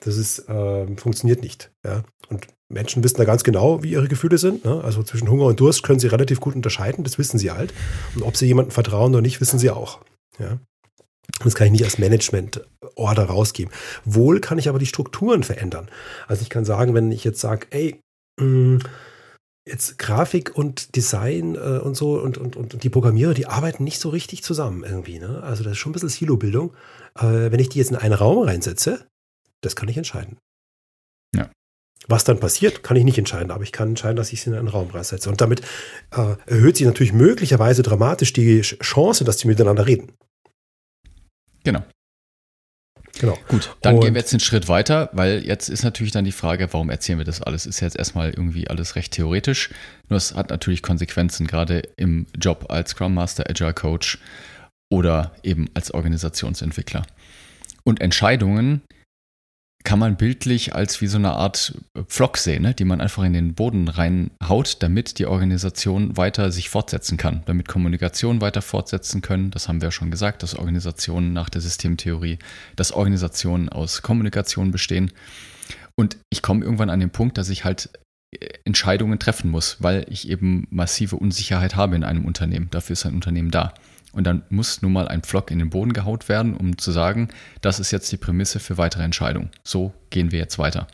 das 0.00 0.16
ist, 0.16 0.48
äh, 0.48 0.96
funktioniert 0.96 1.42
nicht. 1.42 1.70
Ja, 1.84 2.02
und 2.28 2.46
Menschen 2.72 3.04
wissen 3.04 3.18
da 3.18 3.24
ganz 3.24 3.44
genau, 3.44 3.82
wie 3.82 3.90
ihre 3.90 4.08
Gefühle 4.08 4.38
sind. 4.38 4.64
Ne? 4.64 4.82
Also 4.82 5.02
zwischen 5.02 5.28
Hunger 5.28 5.46
und 5.46 5.60
Durst 5.60 5.82
können 5.82 6.00
sie 6.00 6.08
relativ 6.08 6.40
gut 6.40 6.54
unterscheiden, 6.54 7.04
das 7.04 7.18
wissen 7.18 7.38
sie 7.38 7.50
halt. 7.50 7.72
Und 8.14 8.22
ob 8.22 8.36
sie 8.36 8.46
jemandem 8.46 8.72
vertrauen 8.72 9.12
oder 9.12 9.22
nicht, 9.22 9.40
wissen 9.40 9.58
sie 9.58 9.70
auch. 9.70 10.00
Ja. 10.38 10.58
Das 11.42 11.54
kann 11.54 11.66
ich 11.66 11.72
nicht 11.72 11.84
als 11.84 11.98
Management-Order 11.98 13.24
rausgeben. 13.24 13.72
Wohl 14.04 14.40
kann 14.40 14.58
ich 14.58 14.68
aber 14.68 14.78
die 14.78 14.86
Strukturen 14.86 15.42
verändern. 15.42 15.88
Also 16.26 16.42
ich 16.42 16.50
kann 16.50 16.64
sagen, 16.64 16.94
wenn 16.94 17.10
ich 17.12 17.24
jetzt 17.24 17.40
sage, 17.40 17.66
ey, 17.70 18.00
mh, 18.38 18.46
mm, 18.46 18.78
jetzt 19.66 19.98
Grafik 19.98 20.56
und 20.56 20.94
Design 20.94 21.54
äh, 21.54 21.78
und 21.78 21.96
so 21.96 22.20
und, 22.20 22.38
und, 22.38 22.56
und 22.56 22.82
die 22.82 22.90
Programmierer, 22.90 23.34
die 23.34 23.46
arbeiten 23.46 23.84
nicht 23.84 23.98
so 23.98 24.10
richtig 24.10 24.42
zusammen 24.42 24.84
irgendwie. 24.84 25.18
Ne? 25.18 25.42
Also 25.42 25.64
das 25.64 25.72
ist 25.72 25.78
schon 25.78 25.90
ein 25.90 25.94
bisschen 25.94 26.10
Silo-Bildung. 26.10 26.74
Äh, 27.16 27.50
wenn 27.50 27.60
ich 27.60 27.70
die 27.70 27.78
jetzt 27.78 27.90
in 27.90 27.96
einen 27.96 28.14
Raum 28.14 28.38
reinsetze, 28.38 29.06
das 29.62 29.74
kann 29.74 29.88
ich 29.88 29.96
entscheiden. 29.96 30.36
Ja. 31.34 31.50
Was 32.06 32.24
dann 32.24 32.40
passiert, 32.40 32.82
kann 32.82 32.96
ich 32.98 33.04
nicht 33.04 33.16
entscheiden, 33.16 33.50
aber 33.50 33.62
ich 33.62 33.72
kann 33.72 33.90
entscheiden, 33.90 34.16
dass 34.16 34.32
ich 34.32 34.42
sie 34.42 34.50
in 34.50 34.56
einen 34.56 34.68
Raum 34.68 34.90
reinsetze. 34.90 35.30
Und 35.30 35.40
damit 35.40 35.62
äh, 36.10 36.36
erhöht 36.46 36.76
sich 36.76 36.86
natürlich 36.86 37.14
möglicherweise 37.14 37.82
dramatisch 37.82 38.34
die 38.34 38.60
Chance, 38.60 39.24
dass 39.24 39.38
sie 39.38 39.48
miteinander 39.48 39.86
reden. 39.86 40.12
Genau. 41.64 41.82
Genau. 43.18 43.38
Gut, 43.48 43.76
dann 43.82 43.96
und 43.96 44.00
gehen 44.00 44.14
wir 44.14 44.20
jetzt 44.20 44.32
einen 44.32 44.40
Schritt 44.40 44.68
weiter, 44.68 45.10
weil 45.12 45.44
jetzt 45.44 45.68
ist 45.68 45.84
natürlich 45.84 46.12
dann 46.12 46.24
die 46.24 46.32
Frage, 46.32 46.72
warum 46.72 46.90
erzählen 46.90 47.18
wir 47.18 47.24
das 47.24 47.40
alles? 47.42 47.66
Ist 47.66 47.80
jetzt 47.80 47.96
erstmal 47.96 48.30
irgendwie 48.30 48.68
alles 48.68 48.96
recht 48.96 49.12
theoretisch, 49.12 49.70
nur 50.08 50.16
es 50.16 50.34
hat 50.34 50.50
natürlich 50.50 50.82
Konsequenzen, 50.82 51.46
gerade 51.46 51.82
im 51.96 52.26
Job 52.38 52.66
als 52.68 52.90
Scrum 52.90 53.14
Master, 53.14 53.48
Agile 53.48 53.74
Coach 53.74 54.18
oder 54.90 55.32
eben 55.42 55.68
als 55.74 55.92
Organisationsentwickler. 55.92 57.06
Und 57.84 58.00
Entscheidungen, 58.00 58.82
kann 59.84 59.98
man 59.98 60.16
bildlich 60.16 60.74
als 60.74 61.02
wie 61.02 61.06
so 61.06 61.18
eine 61.18 61.32
Art 61.32 61.74
Pflock 62.06 62.38
sehen, 62.38 62.62
ne? 62.62 62.72
die 62.74 62.86
man 62.86 63.02
einfach 63.02 63.22
in 63.22 63.34
den 63.34 63.54
Boden 63.54 63.88
reinhaut, 63.88 64.82
damit 64.82 65.18
die 65.18 65.26
Organisation 65.26 66.16
weiter 66.16 66.50
sich 66.50 66.70
fortsetzen 66.70 67.18
kann, 67.18 67.42
damit 67.44 67.68
Kommunikation 67.68 68.40
weiter 68.40 68.62
fortsetzen 68.62 69.20
können. 69.20 69.50
Das 69.50 69.68
haben 69.68 69.82
wir 69.82 69.88
ja 69.88 69.92
schon 69.92 70.10
gesagt, 70.10 70.42
dass 70.42 70.56
Organisationen 70.56 71.34
nach 71.34 71.50
der 71.50 71.60
Systemtheorie, 71.60 72.38
dass 72.76 72.92
Organisationen 72.92 73.68
aus 73.68 74.00
Kommunikation 74.00 74.70
bestehen. 74.70 75.12
Und 75.96 76.16
ich 76.30 76.40
komme 76.40 76.64
irgendwann 76.64 76.90
an 76.90 77.00
den 77.00 77.10
Punkt, 77.10 77.36
dass 77.36 77.50
ich 77.50 77.64
halt 77.64 77.90
äh, 78.34 78.48
Entscheidungen 78.64 79.18
treffen 79.18 79.50
muss, 79.50 79.76
weil 79.80 80.06
ich 80.08 80.30
eben 80.30 80.66
massive 80.70 81.16
Unsicherheit 81.16 81.76
habe 81.76 81.94
in 81.94 82.04
einem 82.04 82.24
Unternehmen. 82.24 82.68
Dafür 82.70 82.94
ist 82.94 83.04
ein 83.04 83.14
Unternehmen 83.14 83.50
da. 83.50 83.74
Und 84.14 84.24
dann 84.24 84.44
muss 84.48 84.82
nun 84.82 84.92
mal 84.92 85.08
ein 85.08 85.22
Pflock 85.22 85.50
in 85.50 85.58
den 85.58 85.70
Boden 85.70 85.92
gehaut 85.92 86.28
werden, 86.28 86.56
um 86.56 86.78
zu 86.78 86.92
sagen, 86.92 87.28
das 87.60 87.80
ist 87.80 87.90
jetzt 87.90 88.10
die 88.12 88.16
Prämisse 88.16 88.60
für 88.60 88.78
weitere 88.78 89.02
Entscheidungen. 89.02 89.50
So 89.64 89.92
gehen 90.10 90.30
wir 90.30 90.38
jetzt 90.38 90.58
weiter. 90.58 90.86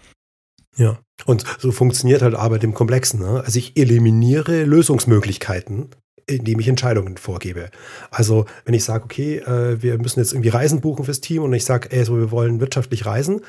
Ja, 0.76 0.98
und 1.26 1.44
so 1.58 1.72
funktioniert 1.72 2.22
halt 2.22 2.34
Arbeit 2.34 2.64
im 2.64 2.74
Komplexen. 2.74 3.20
Ne? 3.20 3.42
Also 3.44 3.58
ich 3.58 3.76
eliminiere 3.76 4.64
Lösungsmöglichkeiten, 4.64 5.90
indem 6.26 6.60
ich 6.60 6.68
Entscheidungen 6.68 7.16
vorgebe. 7.16 7.70
Also 8.10 8.46
wenn 8.64 8.74
ich 8.74 8.84
sage, 8.84 9.04
okay, 9.04 9.38
äh, 9.38 9.82
wir 9.82 9.98
müssen 9.98 10.20
jetzt 10.20 10.32
irgendwie 10.32 10.48
Reisen 10.48 10.80
buchen 10.80 11.04
fürs 11.04 11.20
Team 11.20 11.42
und 11.42 11.52
ich 11.52 11.64
sage, 11.64 11.90
ey, 11.90 12.04
so, 12.04 12.16
wir 12.16 12.30
wollen 12.30 12.60
wirtschaftlich 12.60 13.04
reisen, 13.04 13.40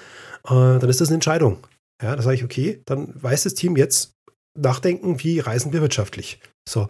äh, 0.45 0.49
dann 0.79 0.89
ist 0.89 0.99
das 0.99 1.09
eine 1.09 1.15
Entscheidung. 1.15 1.65
Ja, 2.01 2.15
da 2.15 2.21
sage 2.21 2.35
ich, 2.35 2.43
okay, 2.43 2.81
dann 2.85 3.13
weiß 3.21 3.43
das 3.43 3.53
Team 3.53 3.77
jetzt 3.77 4.13
nachdenken, 4.59 5.23
wie 5.23 5.39
reisen 5.39 5.71
wir 5.71 5.81
wirtschaftlich. 5.81 6.39
So, 6.67 6.87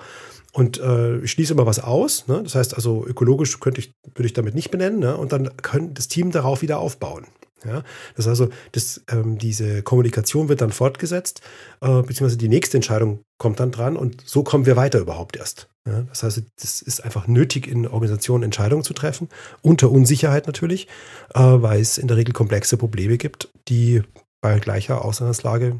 und 0.53 0.79
äh, 0.79 1.19
ich 1.19 1.31
schließe 1.31 1.53
immer 1.53 1.65
was 1.65 1.79
aus. 1.79 2.27
Ne? 2.27 2.41
Das 2.43 2.55
heißt 2.55 2.75
also, 2.75 3.05
ökologisch 3.05 3.59
könnte 3.59 3.79
ich, 3.79 3.93
würde 4.15 4.25
ich 4.25 4.33
damit 4.33 4.55
nicht 4.55 4.71
benennen. 4.71 4.99
Ne? 4.99 5.15
Und 5.15 5.31
dann 5.31 5.55
kann 5.57 5.93
das 5.93 6.07
Team 6.07 6.31
darauf 6.31 6.61
wieder 6.61 6.79
aufbauen. 6.79 7.25
Ja? 7.65 7.83
Das 8.15 8.27
heißt 8.27 8.41
also, 8.41 8.49
das, 8.73 9.01
ähm, 9.09 9.37
diese 9.37 9.81
Kommunikation 9.83 10.49
wird 10.49 10.61
dann 10.61 10.71
fortgesetzt, 10.71 11.41
äh, 11.81 12.01
beziehungsweise 12.01 12.37
die 12.37 12.49
nächste 12.49 12.77
Entscheidung 12.77 13.23
kommt 13.37 13.59
dann 13.59 13.71
dran 13.71 13.95
und 13.95 14.23
so 14.25 14.43
kommen 14.43 14.65
wir 14.65 14.75
weiter 14.75 14.99
überhaupt 14.99 15.37
erst. 15.37 15.69
Ja? 15.87 16.01
Das 16.03 16.23
heißt, 16.23 16.43
das 16.59 16.81
ist 16.81 17.03
einfach 17.03 17.27
nötig, 17.27 17.67
in 17.67 17.87
Organisationen 17.87 18.43
Entscheidungen 18.43 18.83
zu 18.83 18.93
treffen, 18.93 19.29
unter 19.61 19.89
Unsicherheit 19.89 20.47
natürlich, 20.47 20.87
äh, 21.33 21.39
weil 21.39 21.79
es 21.79 21.97
in 21.97 22.07
der 22.07 22.17
Regel 22.17 22.33
komplexe 22.33 22.75
Probleme 22.75 23.17
gibt, 23.17 23.49
die 23.69 24.01
bei 24.41 24.59
gleicher 24.59 25.05
Ausgangslage 25.05 25.79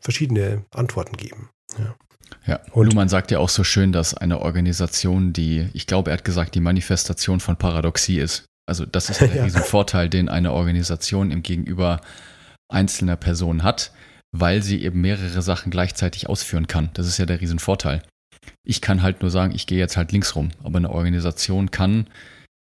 verschiedene 0.00 0.64
Antworten 0.72 1.16
geben. 1.16 1.48
Ja. 1.78 1.94
Ja, 2.46 2.60
und 2.72 2.86
Luhmann 2.86 3.08
sagt 3.08 3.30
ja 3.30 3.38
auch 3.38 3.48
so 3.48 3.64
schön, 3.64 3.92
dass 3.92 4.14
eine 4.14 4.40
Organisation, 4.40 5.32
die, 5.32 5.68
ich 5.72 5.86
glaube, 5.86 6.10
er 6.10 6.18
hat 6.18 6.24
gesagt, 6.24 6.54
die 6.54 6.60
Manifestation 6.60 7.40
von 7.40 7.56
Paradoxie 7.56 8.18
ist. 8.18 8.44
Also 8.66 8.84
das 8.84 9.10
ist 9.10 9.20
der 9.20 9.34
ja. 9.34 9.44
Riesenvorteil, 9.44 10.08
den 10.08 10.28
eine 10.28 10.52
Organisation 10.52 11.30
im 11.30 11.42
Gegenüber 11.42 12.00
einzelner 12.68 13.16
Personen 13.16 13.62
hat, 13.62 13.92
weil 14.32 14.62
sie 14.62 14.82
eben 14.82 15.00
mehrere 15.00 15.42
Sachen 15.42 15.70
gleichzeitig 15.70 16.28
ausführen 16.28 16.66
kann. 16.66 16.90
Das 16.94 17.06
ist 17.06 17.18
ja 17.18 17.26
der 17.26 17.40
Riesenvorteil. 17.40 18.02
Ich 18.62 18.82
kann 18.82 19.02
halt 19.02 19.22
nur 19.22 19.30
sagen, 19.30 19.54
ich 19.54 19.66
gehe 19.66 19.78
jetzt 19.78 19.96
halt 19.96 20.12
links 20.12 20.36
rum, 20.36 20.50
aber 20.62 20.76
eine 20.76 20.90
Organisation 20.90 21.70
kann 21.70 22.08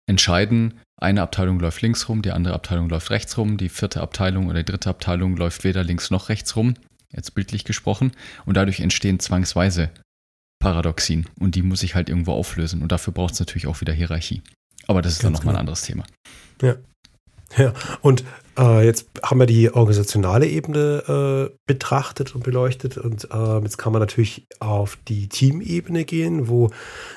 entscheiden, 0.09 0.75
eine 0.99 1.23
Abteilung 1.23 1.59
läuft 1.59 1.83
links 1.83 2.09
rum, 2.09 2.23
die 2.23 2.31
andere 2.31 2.55
Abteilung 2.55 2.89
läuft 2.89 3.11
rechts 3.11 3.37
rum, 3.37 3.57
die 3.57 3.69
vierte 3.69 4.01
Abteilung 4.01 4.47
oder 4.47 4.63
die 4.63 4.71
dritte 4.71 4.91
Abteilung 4.91 5.37
läuft 5.37 5.65
weder 5.65 5.83
links 5.83 6.11
noch 6.11 6.29
rechts 6.29 6.55
rum 6.55 6.75
jetzt 7.17 7.35
bildlich 7.35 7.65
gesprochen, 7.65 8.13
und 8.45 8.57
dadurch 8.57 8.81
entstehen 8.81 9.19
zwangsweise 9.19 9.91
Paradoxien 10.59 11.27
und 11.39 11.55
die 11.55 11.63
muss 11.63 11.83
ich 11.83 11.95
halt 11.95 12.09
irgendwo 12.09 12.33
auflösen 12.33 12.83
und 12.83 12.93
dafür 12.93 13.13
braucht 13.13 13.35
es 13.35 13.41
natürlich 13.41 13.67
auch 13.67 13.81
wieder 13.81 13.93
Hierarchie. 13.93 14.43
Aber 14.87 15.03
das 15.03 15.15
ist 15.15 15.23
Ganz 15.23 15.25
dann 15.25 15.33
nochmal 15.33 15.53
genau. 15.53 15.59
ein 15.59 15.61
anderes 15.61 15.83
Thema. 15.83 16.05
Ja. 16.63 16.77
Ja, 17.57 17.73
und 18.01 18.25
äh, 18.59 18.85
jetzt 18.85 19.09
haben 19.23 19.39
wir 19.39 19.47
die 19.47 19.73
organisationale 19.73 20.47
Ebene 20.49 21.51
äh, 21.53 21.57
betrachtet 21.67 22.35
und 22.35 22.43
beleuchtet 22.43 22.99
und 22.99 23.29
äh, 23.31 23.59
jetzt 23.61 23.79
kann 23.79 23.93
man 23.93 24.01
natürlich 24.01 24.47
auf 24.59 24.99
die 25.07 25.29
Teamebene 25.29 26.05
gehen, 26.05 26.49
wo 26.49 26.71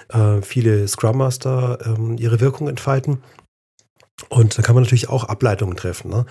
äh, 0.09 0.41
viele 0.43 0.87
Scrum 0.87 1.17
Master 1.17 1.79
ähm, 1.83 2.17
ihre 2.19 2.39
Wirkung 2.39 2.67
entfalten. 2.67 3.23
Und 4.27 4.57
da 4.57 4.61
kann 4.61 4.75
man 4.75 4.83
natürlich 4.83 5.09
auch 5.09 5.23
Ableitungen 5.23 5.77
treffen. 5.77 6.11
Ne? 6.11 6.25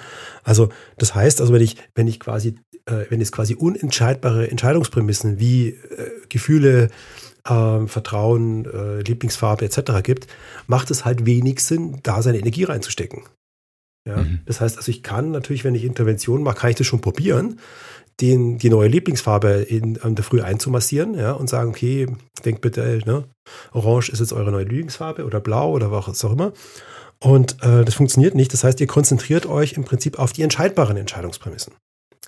Also 0.45 0.68
das 0.99 1.14
heißt, 1.14 1.40
also 1.40 1.52
wenn 1.52 1.62
ich, 1.62 1.76
wenn 1.95 2.07
ich 2.07 2.21
quasi 2.21 2.57
äh, 2.88 3.07
wenn 3.11 3.21
es 3.21 3.33
quasi 3.33 3.54
unentscheidbare 3.54 4.50
Entscheidungsprämissen 4.50 5.38
wie 5.38 5.68
äh, 5.68 5.76
Gefühle, 6.28 6.88
äh, 7.45 7.87
Vertrauen, 7.87 8.64
Lieblingsfarbe 9.04 9.64
etc. 9.64 10.02
gibt, 10.02 10.26
macht 10.66 10.90
es 10.90 11.04
halt 11.04 11.26
wenig 11.26 11.61
Sinn, 11.61 12.00
da 12.02 12.23
seine 12.23 12.38
Energie 12.38 12.64
reinzustecken. 12.64 13.23
Ja? 14.07 14.18
Mhm. 14.18 14.40
Das 14.47 14.61
heißt, 14.61 14.76
also 14.76 14.90
ich 14.90 15.02
kann 15.02 15.30
natürlich, 15.30 15.64
wenn 15.64 15.75
ich 15.75 15.85
Interventionen 15.85 16.45
mache, 16.45 16.57
kann 16.57 16.71
ich 16.71 16.76
das 16.76 16.87
schon 16.87 17.00
probieren, 17.00 17.61
den, 18.21 18.59
die 18.59 18.71
neue 18.71 18.88
Lieblingsfarbe 18.88 19.49
in, 19.49 19.97
in 19.97 20.14
der 20.14 20.25
Früh 20.25 20.40
einzumassieren 20.40 21.14
ja, 21.14 21.33
und 21.33 21.49
sagen, 21.49 21.71
okay, 21.71 22.09
denkt 22.45 22.62
bitte, 22.62 23.00
ne, 23.07 23.25
Orange 23.73 24.11
ist 24.11 24.18
jetzt 24.18 24.33
eure 24.33 24.50
neue 24.50 24.64
Lieblingsfarbe 24.64 25.25
oder 25.25 25.40
Blau 25.40 25.73
oder 25.73 25.92
was 25.92 26.25
auch 26.25 26.33
immer. 26.33 26.52
Und 27.20 27.62
äh, 27.62 27.84
das 27.84 27.94
funktioniert 27.94 28.34
nicht. 28.34 28.52
Das 28.52 28.64
heißt, 28.64 28.80
ihr 28.80 28.87
konzentriert 28.87 29.46
euch 29.46 29.72
im 29.72 29.84
Prinzip 29.84 30.18
auf 30.18 30.32
die 30.32 30.42
entscheidbaren 30.42 30.96
Entscheidungsprämissen. 30.96 31.75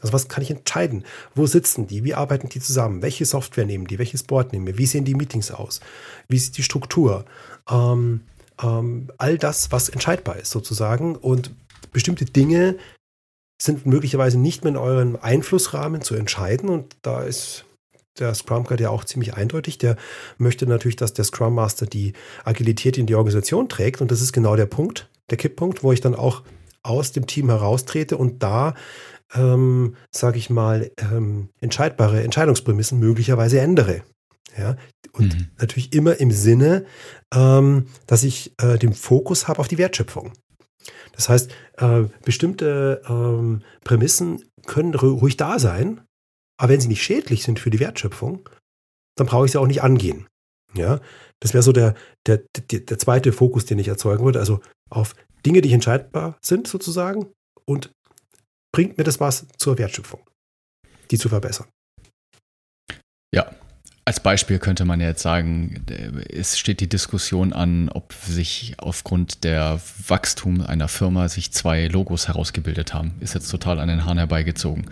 Also 0.00 0.12
was 0.12 0.28
kann 0.28 0.42
ich 0.42 0.50
entscheiden? 0.50 1.04
Wo 1.34 1.46
sitzen 1.46 1.86
die? 1.86 2.04
Wie 2.04 2.14
arbeiten 2.14 2.48
die 2.48 2.60
zusammen? 2.60 3.02
Welche 3.02 3.26
Software 3.26 3.66
nehmen 3.66 3.86
die? 3.86 3.98
Welches 3.98 4.22
Board 4.22 4.52
nehmen 4.52 4.66
wir? 4.66 4.78
Wie 4.78 4.86
sehen 4.86 5.04
die 5.04 5.14
Meetings 5.14 5.50
aus? 5.50 5.80
Wie 6.28 6.36
ist 6.36 6.56
die 6.58 6.62
Struktur? 6.62 7.24
Ähm, 7.68 8.22
ähm, 8.62 9.10
all 9.18 9.38
das, 9.38 9.70
was 9.72 9.88
entscheidbar 9.88 10.36
ist 10.36 10.50
sozusagen. 10.50 11.16
Und 11.16 11.54
bestimmte 11.92 12.24
Dinge 12.24 12.76
sind 13.60 13.84
möglicherweise 13.84 14.38
nicht 14.38 14.64
mehr 14.64 14.72
in 14.72 14.78
eurem 14.78 15.18
Einflussrahmen 15.20 16.00
zu 16.00 16.14
entscheiden. 16.14 16.70
Und 16.70 16.96
da 17.02 17.22
ist 17.22 17.66
der 18.20 18.34
Scrum 18.34 18.64
Guide 18.64 18.84
ja 18.84 18.90
auch 18.90 19.04
ziemlich 19.04 19.34
eindeutig. 19.34 19.78
Der 19.78 19.96
möchte 20.38 20.66
natürlich, 20.66 20.96
dass 20.96 21.12
der 21.12 21.24
Scrum 21.24 21.54
Master 21.54 21.86
die 21.86 22.12
Agilität 22.44 22.98
in 22.98 23.06
die 23.06 23.14
Organisation 23.14 23.68
trägt. 23.68 24.00
Und 24.00 24.10
das 24.10 24.20
ist 24.20 24.32
genau 24.32 24.56
der 24.56 24.66
Punkt, 24.66 25.08
der 25.30 25.38
Kipppunkt, 25.38 25.82
wo 25.82 25.92
ich 25.92 26.00
dann 26.00 26.14
auch 26.14 26.42
aus 26.82 27.12
dem 27.12 27.26
Team 27.26 27.48
heraustrete 27.48 28.16
und 28.16 28.42
da 28.42 28.74
ähm, 29.34 29.94
sage 30.10 30.38
ich 30.38 30.50
mal, 30.50 30.90
ähm, 30.98 31.50
entscheidbare 31.60 32.22
Entscheidungsprämissen 32.22 32.98
möglicherweise 32.98 33.60
ändere. 33.60 34.02
Ja, 34.58 34.76
und 35.12 35.34
mhm. 35.34 35.46
natürlich 35.58 35.92
immer 35.92 36.18
im 36.18 36.32
Sinne, 36.32 36.84
ähm, 37.32 37.86
dass 38.06 38.24
ich 38.24 38.52
äh, 38.60 38.78
den 38.78 38.94
Fokus 38.94 39.46
habe 39.46 39.60
auf 39.60 39.68
die 39.68 39.78
Wertschöpfung. 39.78 40.32
Das 41.12 41.28
heißt, 41.28 41.50
äh, 41.76 42.04
bestimmte 42.24 43.02
ähm, 43.08 43.62
Prämissen 43.84 44.42
können 44.66 44.94
ruhig 44.94 45.36
da 45.36 45.58
sein, 45.58 46.00
aber 46.60 46.74
wenn 46.74 46.80
sie 46.80 46.88
nicht 46.88 47.02
schädlich 47.02 47.42
sind 47.42 47.58
für 47.58 47.70
die 47.70 47.80
Wertschöpfung, 47.80 48.46
dann 49.16 49.26
brauche 49.26 49.46
ich 49.46 49.52
sie 49.52 49.58
auch 49.58 49.66
nicht 49.66 49.82
angehen. 49.82 50.26
Ja, 50.74 51.00
das 51.40 51.54
wäre 51.54 51.62
so 51.62 51.72
der, 51.72 51.94
der, 52.26 52.42
der, 52.70 52.80
der 52.80 52.98
zweite 52.98 53.32
Fokus, 53.32 53.64
den 53.64 53.78
ich 53.78 53.88
erzeugen 53.88 54.26
würde. 54.26 54.40
Also 54.40 54.60
auf 54.90 55.16
Dinge, 55.46 55.62
die 55.62 55.72
entscheidbar 55.72 56.36
sind, 56.42 56.68
sozusagen, 56.68 57.32
und 57.64 57.90
bringt 58.72 58.98
mir 58.98 59.04
das 59.04 59.20
was 59.20 59.46
zur 59.56 59.78
Wertschöpfung, 59.78 60.20
die 61.10 61.16
zu 61.16 61.30
verbessern. 61.30 61.66
Ja, 63.34 63.54
Als 64.04 64.20
Beispiel 64.20 64.58
könnte 64.58 64.84
man 64.84 65.00
jetzt 65.00 65.22
sagen, 65.22 65.84
es 66.28 66.58
steht 66.58 66.80
die 66.80 66.88
Diskussion 66.88 67.52
an, 67.52 67.88
ob 67.88 68.12
sich 68.12 68.74
aufgrund 68.78 69.44
der 69.44 69.80
Wachstum 70.08 70.62
einer 70.62 70.88
Firma 70.88 71.28
sich 71.28 71.52
zwei 71.52 71.86
Logos 71.86 72.28
herausgebildet 72.28 72.92
haben. 72.92 73.14
Ist 73.20 73.34
jetzt 73.34 73.50
total 73.50 73.78
an 73.78 73.88
den 73.88 74.04
Haaren 74.04 74.18
herbeigezogen. 74.18 74.90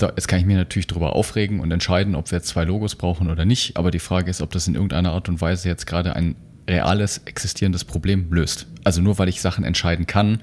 Jetzt 0.00 0.28
kann 0.28 0.38
ich 0.38 0.46
mir 0.46 0.56
natürlich 0.56 0.86
darüber 0.86 1.14
aufregen 1.14 1.60
und 1.60 1.70
entscheiden, 1.70 2.14
ob 2.14 2.30
wir 2.30 2.38
jetzt 2.38 2.48
zwei 2.48 2.64
Logos 2.64 2.94
brauchen 2.94 3.30
oder 3.30 3.44
nicht. 3.44 3.76
Aber 3.76 3.90
die 3.90 3.98
Frage 3.98 4.30
ist, 4.30 4.40
ob 4.40 4.50
das 4.52 4.68
in 4.68 4.74
irgendeiner 4.74 5.12
Art 5.12 5.28
und 5.28 5.40
Weise 5.40 5.68
jetzt 5.68 5.86
gerade 5.86 6.14
ein 6.14 6.36
reales, 6.68 7.22
existierendes 7.24 7.84
Problem 7.84 8.26
löst. 8.30 8.66
Also 8.84 9.00
nur 9.00 9.18
weil 9.18 9.28
ich 9.28 9.40
Sachen 9.40 9.64
entscheiden 9.64 10.06
kann, 10.06 10.40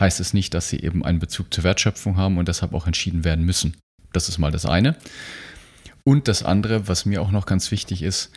heißt 0.00 0.20
es 0.20 0.34
nicht, 0.34 0.54
dass 0.54 0.68
sie 0.68 0.80
eben 0.80 1.04
einen 1.04 1.18
Bezug 1.18 1.52
zur 1.52 1.64
Wertschöpfung 1.64 2.16
haben 2.16 2.38
und 2.38 2.48
deshalb 2.48 2.74
auch 2.74 2.86
entschieden 2.86 3.24
werden 3.24 3.44
müssen. 3.44 3.76
Das 4.12 4.28
ist 4.28 4.38
mal 4.38 4.50
das 4.50 4.66
eine. 4.66 4.96
Und 6.04 6.28
das 6.28 6.42
andere, 6.42 6.88
was 6.88 7.04
mir 7.04 7.20
auch 7.20 7.30
noch 7.30 7.46
ganz 7.46 7.70
wichtig 7.70 8.02
ist, 8.02 8.30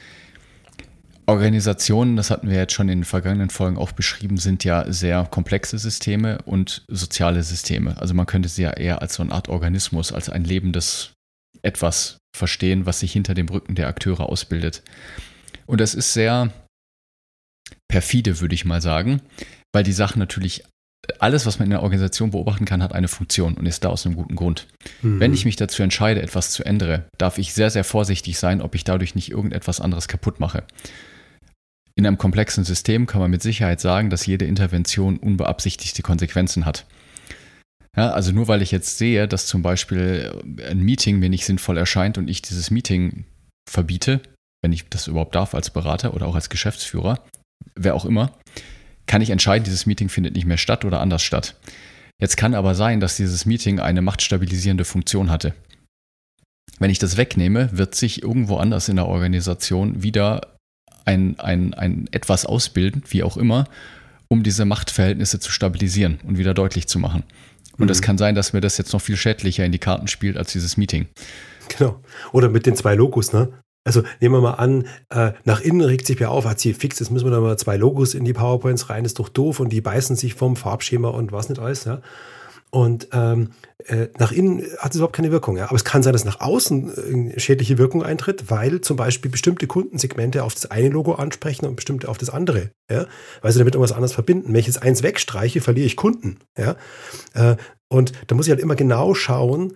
Organisationen, 1.26 2.16
das 2.16 2.32
hatten 2.32 2.50
wir 2.50 2.58
jetzt 2.58 2.74
schon 2.74 2.90
in 2.90 3.00
den 3.00 3.06
vergangenen 3.06 3.50
Folgen 3.50 3.78
auch 3.78 3.92
beschrieben, 3.92 4.38
sind 4.38 4.64
ja 4.64 4.92
sehr 4.92 5.26
komplexe 5.30 5.78
Systeme 5.78 6.40
und 6.46 6.84
soziale 6.88 7.44
Systeme. 7.44 8.00
Also 8.00 8.14
man 8.14 8.26
könnte 8.26 8.50
sie 8.50 8.64
ja 8.64 8.72
eher 8.72 9.02
als 9.02 9.16
so 9.16 9.24
eine 9.24 9.32
Art 9.32 9.50
Organismus, 9.50 10.12
als 10.12 10.30
ein 10.30 10.44
lebendes 10.44 11.14
etwas 11.62 12.18
verstehen, 12.36 12.86
was 12.86 13.00
sich 13.00 13.12
hinter 13.12 13.34
dem 13.34 13.50
Rücken 13.50 13.76
der 13.76 13.88
Akteure 13.88 14.30
ausbildet. 14.30 14.84
Und 15.66 15.80
das 15.80 15.94
ist 15.94 16.14
sehr 16.14 16.52
perfide, 17.88 18.40
würde 18.40 18.56
ich 18.56 18.66
mal 18.66 18.82
sagen, 18.82 19.22
weil 19.74 19.84
die 19.84 19.92
Sachen 19.92 20.20
natürlich 20.20 20.64
alles, 21.20 21.46
was 21.46 21.60
man 21.60 21.66
in 21.66 21.72
der 21.72 21.84
Organisation 21.84 22.32
beobachten 22.32 22.66
kann, 22.66 22.84
hat 22.84 22.94
eine 22.94 23.08
Funktion 23.08 23.56
und 23.56 23.66
ist 23.66 23.84
da 23.84 23.90
aus 23.90 24.06
einem 24.06 24.16
guten 24.16 24.36
Grund. 24.36 24.68
Mhm. 25.02 25.20
Wenn 25.20 25.34
ich 25.34 25.46
mich 25.46 25.56
dazu 25.56 25.84
entscheide, 25.84 26.22
etwas 26.22 26.52
zu 26.52 26.64
ändern, 26.64 27.06
darf 27.18 27.38
ich 27.38 27.54
sehr, 27.54 27.70
sehr 27.70 27.84
vorsichtig 27.84 28.38
sein, 28.38 28.62
ob 28.62 28.76
ich 28.76 28.84
dadurch 28.84 29.16
nicht 29.16 29.32
irgendetwas 29.32 29.82
anderes 29.82 30.08
kaputt 30.08 30.40
mache. 30.40 30.64
In 32.02 32.08
einem 32.08 32.18
komplexen 32.18 32.64
System 32.64 33.06
kann 33.06 33.22
man 33.22 33.30
mit 33.30 33.44
Sicherheit 33.44 33.80
sagen, 33.80 34.10
dass 34.10 34.26
jede 34.26 34.46
Intervention 34.46 35.18
unbeabsichtigte 35.18 36.02
Konsequenzen 36.02 36.66
hat. 36.66 36.88
Ja, 37.96 38.10
also 38.10 38.32
nur 38.32 38.48
weil 38.48 38.64
ich 38.64 38.72
jetzt 38.72 38.98
sehe, 38.98 39.28
dass 39.28 39.46
zum 39.46 39.62
Beispiel 39.62 40.32
ein 40.68 40.80
Meeting 40.80 41.20
mir 41.20 41.30
nicht 41.30 41.46
sinnvoll 41.46 41.78
erscheint 41.78 42.18
und 42.18 42.28
ich 42.28 42.42
dieses 42.42 42.72
Meeting 42.72 43.26
verbiete, 43.70 44.20
wenn 44.64 44.74
ich 44.74 44.90
das 44.90 45.06
überhaupt 45.06 45.36
darf 45.36 45.54
als 45.54 45.70
Berater 45.70 46.16
oder 46.16 46.26
auch 46.26 46.34
als 46.34 46.50
Geschäftsführer, 46.50 47.24
wer 47.76 47.94
auch 47.94 48.06
immer, 48.06 48.32
kann 49.06 49.22
ich 49.22 49.30
entscheiden, 49.30 49.66
dieses 49.66 49.86
Meeting 49.86 50.10
findet 50.10 50.34
nicht 50.34 50.48
mehr 50.48 50.58
statt 50.58 50.86
oder 50.86 51.02
anders 51.02 51.22
statt. 51.22 51.56
Jetzt 52.20 52.36
kann 52.36 52.56
aber 52.56 52.74
sein, 52.74 53.00
dass 53.00 53.18
dieses 53.18 53.46
Meeting 53.46 53.80
eine 53.80 54.02
machtstabilisierende 54.02 54.86
Funktion 54.86 55.30
hatte. 55.30 55.54
Wenn 56.80 56.90
ich 56.90 56.98
das 56.98 57.16
wegnehme, 57.16 57.70
wird 57.78 57.94
sich 57.94 58.24
irgendwo 58.24 58.58
anders 58.58 58.90
in 58.90 58.96
der 58.96 59.06
Organisation 59.06 60.02
wieder 60.02 60.58
ein, 61.06 61.40
ein, 61.40 61.74
ein 61.74 62.08
etwas 62.12 62.46
ausbilden, 62.46 63.04
wie 63.10 63.24
auch 63.24 63.38
immer, 63.38 63.66
um 64.28 64.44
diese 64.44 64.66
Machtverhältnisse 64.66 65.40
zu 65.40 65.52
stabilisieren 65.52 66.20
und 66.26 66.38
wieder 66.38 66.54
deutlich 66.54 66.88
zu 66.88 67.00
machen. 67.00 67.24
Und 67.78 67.90
es 67.90 68.02
mhm. 68.02 68.06
kann 68.06 68.18
sein, 68.18 68.36
dass 68.36 68.54
mir 68.54 68.62
das 68.62 68.78
jetzt 68.78 68.94
noch 68.94 69.02
viel 69.02 69.18
schädlicher 69.18 69.66
in 69.66 69.72
die 69.72 69.80
Karten 69.80 70.08
spielt 70.08 70.38
als 70.38 70.52
dieses 70.52 70.78
Meeting. 70.78 71.08
Genau. 71.78 72.02
Oder 72.32 72.50
mit 72.50 72.66
den 72.66 72.76
zwei 72.76 72.96
Logos, 72.96 73.34
ne? 73.34 73.50
Also 73.84 74.04
nehmen 74.20 74.36
wir 74.36 74.42
mal 74.42 74.54
an, 74.54 74.86
äh, 75.10 75.32
nach 75.44 75.60
innen 75.60 75.82
regt 75.82 76.06
sich 76.06 76.20
wer 76.20 76.30
auf, 76.30 76.46
hat 76.46 76.60
sie 76.60 76.74
fix, 76.76 77.00
jetzt 77.00 77.10
müssen 77.10 77.26
wir 77.26 77.32
da 77.32 77.40
mal 77.40 77.58
zwei 77.58 77.78
Logos 77.78 78.14
in 78.14 78.26
die 78.26 78.34
PowerPoints 78.34 78.92
rein, 78.92 79.06
ist 79.06 79.18
doch 79.18 79.28
doof 79.28 79.60
und 79.60 79.70
die 79.70 79.82
beißen 79.82 80.16
sich 80.16 80.36
vom 80.36 80.56
Farbschema 80.56 81.10
und 81.10 81.32
was 81.32 81.50
nicht 81.50 81.60
alles, 81.60 81.86
ja. 81.86 82.02
Und 82.72 83.10
ähm, 83.12 83.52
äh, 83.88 84.08
nach 84.18 84.32
innen 84.32 84.64
hat 84.80 84.92
es 84.92 84.96
überhaupt 84.96 85.16
keine 85.16 85.32
Wirkung. 85.32 85.58
Ja? 85.58 85.66
Aber 85.66 85.76
es 85.76 85.84
kann 85.84 86.04
sein, 86.04 86.14
dass 86.14 86.24
nach 86.24 86.40
außen 86.40 87.34
äh, 87.36 87.40
schädliche 87.40 87.78
Wirkung 87.78 88.02
eintritt, 88.02 88.50
weil 88.50 88.80
zum 88.82 88.96
Beispiel 88.96 89.30
bestimmte 89.30 89.68
Kundensegmente 89.68 90.44
auf 90.44 90.54
das 90.54 90.72
eine 90.72 90.90
Logo 90.90 91.14
ansprechen 91.14 91.66
und 91.66 91.76
bestimmte 91.76 92.08
auf 92.08 92.18
das 92.18 92.30
andere. 92.30 92.72
Ja? 92.90 93.08
Weil 93.42 93.52
sie 93.52 93.60
damit 93.60 93.76
irgendwas 93.76 93.92
anderes 93.92 94.14
verbinden. 94.14 94.50
Wenn 94.50 94.60
ich 94.60 94.68
jetzt 94.68 94.82
eins 94.82 95.04
wegstreiche, 95.04 95.60
verliere 95.60 95.86
ich 95.86 95.98
Kunden. 95.98 96.40
Ja? 96.58 96.78
Äh, 97.34 97.58
und 97.92 98.14
da 98.28 98.36
muss 98.36 98.48
ich 98.48 98.52
halt 98.52 98.62
immer 98.62 98.76
genau 98.76 99.14
schauen, 99.16 99.74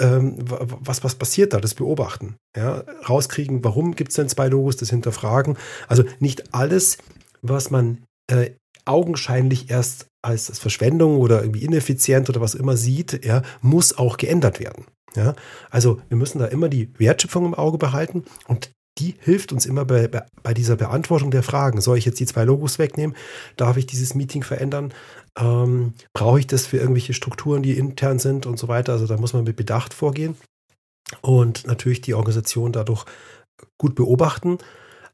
ähm, 0.00 0.36
was, 0.38 1.04
was 1.04 1.16
passiert 1.16 1.52
da, 1.52 1.60
das 1.60 1.74
beobachten. 1.74 2.36
Ja? 2.56 2.84
Rauskriegen, 3.06 3.62
warum 3.62 3.94
gibt 3.94 4.10
es 4.10 4.16
denn 4.16 4.30
zwei 4.30 4.48
Logos, 4.48 4.78
das 4.78 4.88
hinterfragen. 4.88 5.58
Also 5.86 6.04
nicht 6.18 6.54
alles, 6.54 6.96
was 7.42 7.70
man 7.70 8.04
äh, 8.30 8.52
augenscheinlich 8.86 9.70
erst 9.70 10.06
als 10.28 10.58
Verschwendung 10.58 11.16
oder 11.16 11.42
irgendwie 11.42 11.64
ineffizient 11.64 12.28
oder 12.28 12.40
was 12.40 12.54
immer 12.54 12.76
sieht, 12.76 13.24
ja, 13.24 13.42
muss 13.62 13.96
auch 13.96 14.16
geändert 14.16 14.60
werden. 14.60 14.86
Ja, 15.14 15.34
also 15.70 16.00
wir 16.08 16.16
müssen 16.16 16.38
da 16.38 16.46
immer 16.46 16.68
die 16.68 16.92
Wertschöpfung 16.98 17.46
im 17.46 17.54
Auge 17.54 17.78
behalten 17.78 18.24
und 18.46 18.70
die 18.98 19.14
hilft 19.20 19.52
uns 19.52 19.64
immer 19.64 19.84
bei, 19.84 20.08
bei 20.42 20.54
dieser 20.54 20.76
Beantwortung 20.76 21.30
der 21.30 21.42
Fragen. 21.42 21.80
Soll 21.80 21.98
ich 21.98 22.04
jetzt 22.04 22.18
die 22.20 22.26
zwei 22.26 22.44
Logos 22.44 22.78
wegnehmen? 22.78 23.16
Darf 23.56 23.76
ich 23.76 23.86
dieses 23.86 24.14
Meeting 24.14 24.42
verändern? 24.42 24.92
Ähm, 25.38 25.94
brauche 26.12 26.40
ich 26.40 26.46
das 26.46 26.66
für 26.66 26.78
irgendwelche 26.78 27.14
Strukturen, 27.14 27.62
die 27.62 27.78
intern 27.78 28.18
sind 28.18 28.44
und 28.44 28.58
so 28.58 28.68
weiter? 28.68 28.92
Also 28.92 29.06
da 29.06 29.16
muss 29.16 29.32
man 29.32 29.44
mit 29.44 29.56
Bedacht 29.56 29.94
vorgehen 29.94 30.36
und 31.22 31.66
natürlich 31.66 32.00
die 32.00 32.14
Organisation 32.14 32.72
dadurch 32.72 33.04
gut 33.78 33.94
beobachten. 33.94 34.58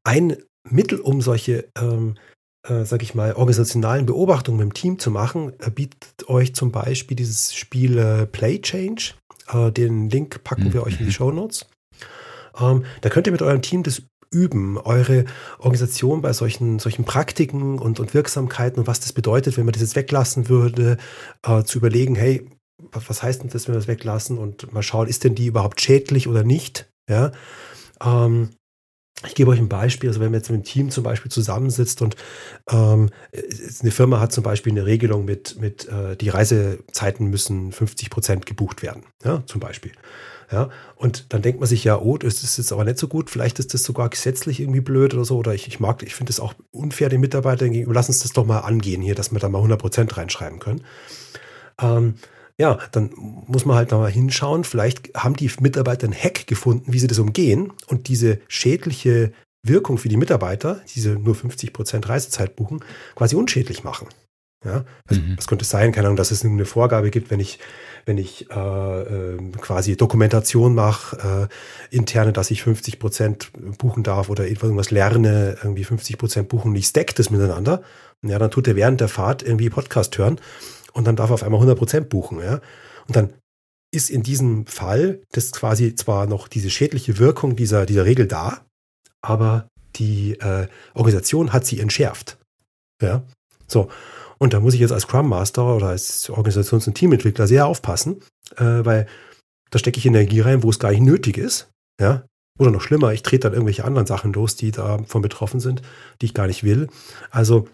Ein 0.02 0.36
Mittel, 0.68 1.00
um 1.00 1.20
solche 1.20 1.68
ähm, 1.78 2.16
äh, 2.64 2.84
sag 2.84 3.02
ich 3.02 3.14
mal, 3.14 3.34
organisationalen 3.34 4.06
Beobachtungen 4.06 4.58
mit 4.58 4.68
dem 4.68 4.74
Team 4.74 4.98
zu 4.98 5.10
machen, 5.10 5.52
äh, 5.60 5.70
bietet 5.70 6.28
euch 6.28 6.54
zum 6.54 6.72
Beispiel 6.72 7.16
dieses 7.16 7.54
Spiel 7.54 7.98
äh, 7.98 8.26
Play 8.26 8.60
Change. 8.60 9.14
Äh, 9.52 9.70
den 9.70 10.08
Link 10.08 10.42
packen 10.44 10.72
wir 10.72 10.82
euch 10.82 10.94
in 10.94 10.98
die 11.00 11.04
mhm. 11.04 11.12
Show 11.12 11.30
Notes. 11.30 11.66
Ähm, 12.58 12.84
da 13.00 13.08
könnt 13.10 13.26
ihr 13.26 13.32
mit 13.32 13.42
eurem 13.42 13.62
Team 13.62 13.82
das 13.82 14.02
üben, 14.30 14.78
eure 14.78 15.24
Organisation 15.58 16.20
bei 16.20 16.32
solchen, 16.32 16.78
solchen 16.78 17.04
Praktiken 17.04 17.78
und, 17.78 18.00
und 18.00 18.14
Wirksamkeiten 18.14 18.80
und 18.80 18.86
was 18.86 19.00
das 19.00 19.12
bedeutet, 19.12 19.56
wenn 19.56 19.64
man 19.64 19.72
das 19.72 19.82
jetzt 19.82 19.96
weglassen 19.96 20.48
würde, 20.48 20.96
äh, 21.42 21.62
zu 21.62 21.78
überlegen, 21.78 22.16
hey, 22.16 22.48
was 22.92 23.22
heißt 23.22 23.42
denn 23.42 23.50
das, 23.50 23.68
wenn 23.68 23.74
wir 23.74 23.78
das 23.78 23.88
weglassen 23.88 24.38
und 24.38 24.72
mal 24.72 24.82
schauen, 24.82 25.06
ist 25.06 25.24
denn 25.24 25.34
die 25.34 25.46
überhaupt 25.46 25.80
schädlich 25.80 26.28
oder 26.28 26.42
nicht? 26.42 26.90
Ja. 27.08 27.32
Ähm, 28.02 28.50
ich 29.26 29.34
gebe 29.34 29.50
euch 29.50 29.58
ein 29.58 29.68
Beispiel, 29.68 30.10
also 30.10 30.20
wenn 30.20 30.32
man 30.32 30.40
jetzt 30.40 30.50
mit 30.50 30.56
einem 30.56 30.64
Team 30.64 30.90
zum 30.90 31.04
Beispiel 31.04 31.30
zusammensitzt 31.30 32.02
und 32.02 32.16
ähm, 32.70 33.10
eine 33.80 33.90
Firma 33.90 34.20
hat 34.20 34.32
zum 34.32 34.42
Beispiel 34.42 34.72
eine 34.72 34.86
Regelung 34.86 35.24
mit, 35.24 35.60
mit 35.60 35.88
äh, 35.88 36.16
die 36.16 36.28
Reisezeiten 36.28 37.28
müssen 37.28 37.72
50 37.72 38.10
Prozent 38.10 38.46
gebucht 38.46 38.82
werden, 38.82 39.04
ja, 39.24 39.42
zum 39.46 39.60
Beispiel. 39.60 39.92
Ja, 40.52 40.68
und 40.96 41.32
dann 41.32 41.42
denkt 41.42 41.60
man 41.60 41.68
sich 41.68 41.84
ja, 41.84 41.98
oh, 41.98 42.18
das 42.18 42.42
ist 42.42 42.58
jetzt 42.58 42.72
aber 42.72 42.84
nicht 42.84 42.98
so 42.98 43.08
gut, 43.08 43.30
vielleicht 43.30 43.58
ist 43.58 43.72
das 43.72 43.82
sogar 43.82 44.10
gesetzlich 44.10 44.60
irgendwie 44.60 44.82
blöd 44.82 45.14
oder 45.14 45.24
so, 45.24 45.38
oder 45.38 45.54
ich, 45.54 45.68
ich 45.68 45.80
mag, 45.80 46.02
ich 46.02 46.14
finde 46.14 46.30
es 46.30 46.38
auch 46.38 46.52
unfair 46.70 47.08
den 47.08 47.20
Mitarbeitern 47.20 47.70
gegenüber, 47.70 47.94
lass 47.94 48.08
uns 48.08 48.20
das 48.20 48.32
doch 48.32 48.44
mal 48.44 48.60
angehen 48.60 49.00
hier, 49.00 49.14
dass 49.14 49.32
wir 49.32 49.38
da 49.38 49.48
mal 49.48 49.58
100 49.58 49.80
Prozent 49.80 50.16
reinschreiben 50.16 50.58
können. 50.58 50.84
Ähm, 51.80 52.14
ja, 52.58 52.78
dann 52.92 53.10
muss 53.16 53.64
man 53.64 53.76
halt 53.76 53.90
nochmal 53.90 54.10
hinschauen. 54.10 54.64
Vielleicht 54.64 55.14
haben 55.14 55.34
die 55.34 55.50
Mitarbeiter 55.60 56.04
einen 56.04 56.14
Hack 56.14 56.46
gefunden, 56.46 56.92
wie 56.92 56.98
sie 56.98 57.08
das 57.08 57.18
umgehen 57.18 57.72
und 57.86 58.08
diese 58.08 58.38
schädliche 58.48 59.32
Wirkung 59.64 59.98
für 59.98 60.08
die 60.08 60.16
Mitarbeiter, 60.16 60.80
diese 60.94 61.10
nur 61.10 61.34
50% 61.34 62.08
Reisezeit 62.08 62.54
buchen, 62.54 62.80
quasi 63.16 63.34
unschädlich 63.34 63.82
machen. 63.82 64.08
Ja, 64.64 64.84
also, 65.08 65.20
mhm. 65.20 65.36
was 65.36 65.46
könnte 65.46 65.64
es 65.64 65.70
sein? 65.70 65.92
Keine 65.92 66.06
Ahnung, 66.06 66.16
dass 66.16 66.30
es 66.30 66.42
eine 66.42 66.64
Vorgabe 66.64 67.10
gibt, 67.10 67.30
wenn 67.30 67.40
ich, 67.40 67.58
wenn 68.06 68.16
ich 68.16 68.50
äh, 68.50 68.54
äh, 68.54 69.38
quasi 69.60 69.96
Dokumentation 69.96 70.74
mache, 70.74 71.48
äh, 71.90 71.94
interne, 71.94 72.32
dass 72.32 72.50
ich 72.50 72.62
50% 72.62 73.76
buchen 73.76 74.04
darf 74.04 74.30
oder 74.30 74.46
irgendwas 74.46 74.90
lerne, 74.90 75.58
irgendwie 75.62 75.84
50% 75.84 76.44
buchen 76.44 76.70
und 76.70 76.76
ich 76.76 76.86
stack 76.86 77.14
das 77.14 77.30
miteinander. 77.30 77.82
Ja, 78.22 78.38
dann 78.38 78.50
tut 78.50 78.66
er 78.66 78.76
während 78.76 79.02
der 79.02 79.08
Fahrt 79.08 79.42
irgendwie 79.42 79.68
Podcast 79.68 80.16
hören 80.16 80.40
und 80.94 81.06
dann 81.06 81.16
darf 81.16 81.30
er 81.30 81.34
auf 81.34 81.42
einmal 81.42 81.60
100% 81.60 82.02
buchen. 82.02 82.40
Ja? 82.40 82.60
Und 83.06 83.16
dann 83.16 83.34
ist 83.92 84.10
in 84.10 84.22
diesem 84.22 84.66
Fall 84.66 85.20
das 85.32 85.52
quasi 85.52 85.94
zwar 85.94 86.26
noch 86.26 86.48
diese 86.48 86.70
schädliche 86.70 87.18
Wirkung 87.18 87.56
dieser, 87.56 87.86
dieser 87.86 88.04
Regel 88.04 88.26
da, 88.26 88.64
aber 89.22 89.68
die 89.96 90.32
äh, 90.40 90.66
Organisation 90.94 91.52
hat 91.52 91.64
sie 91.64 91.80
entschärft. 91.80 92.38
Ja, 93.00 93.22
so. 93.66 93.88
Und 94.38 94.52
da 94.52 94.60
muss 94.60 94.74
ich 94.74 94.80
jetzt 94.80 94.92
als 94.92 95.04
Scrum 95.04 95.28
Master 95.28 95.76
oder 95.76 95.88
als 95.88 96.28
Organisations- 96.28 96.88
und 96.88 96.94
Teamentwickler 96.94 97.46
sehr 97.46 97.66
aufpassen, 97.66 98.20
äh, 98.56 98.84
weil 98.84 99.06
da 99.70 99.78
stecke 99.78 99.98
ich 99.98 100.06
Energie 100.06 100.40
rein, 100.40 100.62
wo 100.62 100.70
es 100.70 100.80
gar 100.80 100.90
nicht 100.90 101.02
nötig 101.02 101.38
ist. 101.38 101.70
Ja, 102.00 102.24
oder 102.58 102.70
noch 102.70 102.80
schlimmer, 102.80 103.12
ich 103.12 103.22
trete 103.22 103.44
dann 103.44 103.52
irgendwelche 103.52 103.84
anderen 103.84 104.06
Sachen 104.06 104.32
los, 104.32 104.56
die 104.56 104.70
davon 104.70 105.22
betroffen 105.22 105.60
sind, 105.60 105.82
die 106.20 106.26
ich 106.26 106.34
gar 106.34 106.46
nicht 106.46 106.64
will. 106.64 106.88
Also 107.30 107.68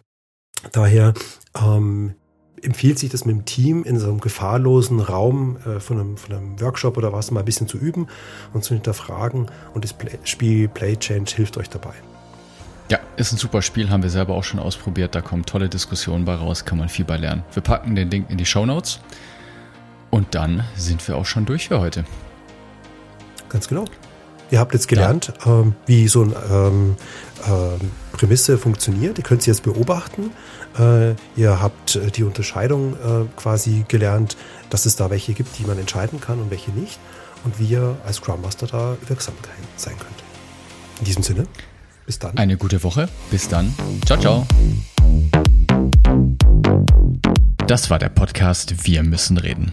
daher 0.72 1.14
ähm, 1.54 2.14
empfiehlt 2.62 2.98
sich 2.98 3.10
das 3.10 3.24
mit 3.24 3.36
dem 3.36 3.44
Team 3.44 3.84
in 3.84 3.98
so 3.98 4.08
einem 4.08 4.20
gefahrlosen 4.20 5.00
Raum 5.00 5.56
äh, 5.66 5.80
von, 5.80 5.98
einem, 6.00 6.16
von, 6.16 6.34
einem, 6.34 6.60
Workshop 6.60 6.96
oder 6.96 7.12
was 7.12 7.30
mal 7.30 7.40
ein 7.40 7.46
bisschen 7.46 7.68
zu 7.68 7.78
üben 7.78 8.08
und 8.52 8.64
zu 8.64 8.74
hinterfragen. 8.74 9.46
Und 9.74 9.84
das 9.84 9.92
Play 9.92 10.18
Spiel 10.24 10.68
Play 10.68 10.96
Change 10.96 11.32
hilft 11.34 11.56
euch 11.56 11.70
dabei. 11.70 11.94
Ja, 12.90 12.98
ist 13.16 13.32
ein 13.32 13.36
super 13.36 13.62
Spiel, 13.62 13.88
haben 13.88 14.02
wir 14.02 14.10
selber 14.10 14.34
auch 14.34 14.44
schon 14.44 14.58
ausprobiert. 14.58 15.14
Da 15.14 15.20
kommen 15.20 15.46
tolle 15.46 15.68
Diskussionen 15.68 16.24
bei 16.24 16.34
raus, 16.34 16.64
kann 16.64 16.78
man 16.78 16.88
viel 16.88 17.04
bei 17.04 17.16
lernen. 17.16 17.44
Wir 17.52 17.62
packen 17.62 17.94
den 17.94 18.10
Link 18.10 18.30
in 18.30 18.36
die 18.36 18.46
Show 18.46 18.66
Notes. 18.66 19.00
Und 20.10 20.34
dann 20.34 20.64
sind 20.76 21.06
wir 21.06 21.16
auch 21.16 21.26
schon 21.26 21.46
durch 21.46 21.68
für 21.68 21.80
heute. 21.80 22.04
Ganz 23.48 23.68
genau. 23.68 23.84
Ihr 24.50 24.58
habt 24.58 24.72
jetzt 24.74 24.88
gelernt, 24.88 25.32
ja. 25.44 25.60
ähm, 25.60 25.74
wie 25.86 26.08
so 26.08 26.22
eine 26.22 26.34
ähm, 26.50 26.96
ähm, 27.48 27.90
Prämisse 28.12 28.58
funktioniert. 28.58 29.18
Ihr 29.18 29.24
könnt 29.24 29.42
sie 29.42 29.50
jetzt 29.50 29.62
beobachten. 29.62 30.30
Äh, 30.78 31.14
ihr 31.36 31.60
habt 31.60 31.96
äh, 31.96 32.10
die 32.10 32.24
Unterscheidung 32.24 32.94
äh, 32.94 33.26
quasi 33.36 33.84
gelernt, 33.88 34.36
dass 34.68 34.86
es 34.86 34.96
da 34.96 35.10
welche 35.10 35.32
gibt, 35.32 35.58
die 35.58 35.64
man 35.64 35.78
entscheiden 35.78 36.20
kann 36.20 36.40
und 36.40 36.50
welche 36.50 36.70
nicht. 36.70 36.98
Und 37.44 37.58
wie 37.58 37.66
ihr 37.66 37.96
als 38.04 38.16
Scrum 38.16 38.42
Master 38.42 38.66
da 38.66 38.96
wirksam 39.06 39.34
sein 39.76 39.94
könnt. 39.98 40.22
In 40.98 41.06
diesem 41.06 41.22
Sinne, 41.22 41.46
bis 42.04 42.18
dann. 42.18 42.36
Eine 42.36 42.58
gute 42.58 42.82
Woche. 42.82 43.08
Bis 43.30 43.48
dann. 43.48 43.74
Ciao, 44.04 44.20
ciao. 44.20 44.46
Das 47.66 47.88
war 47.88 47.98
der 47.98 48.10
Podcast 48.10 48.84
Wir 48.84 49.02
müssen 49.02 49.38
reden. 49.38 49.72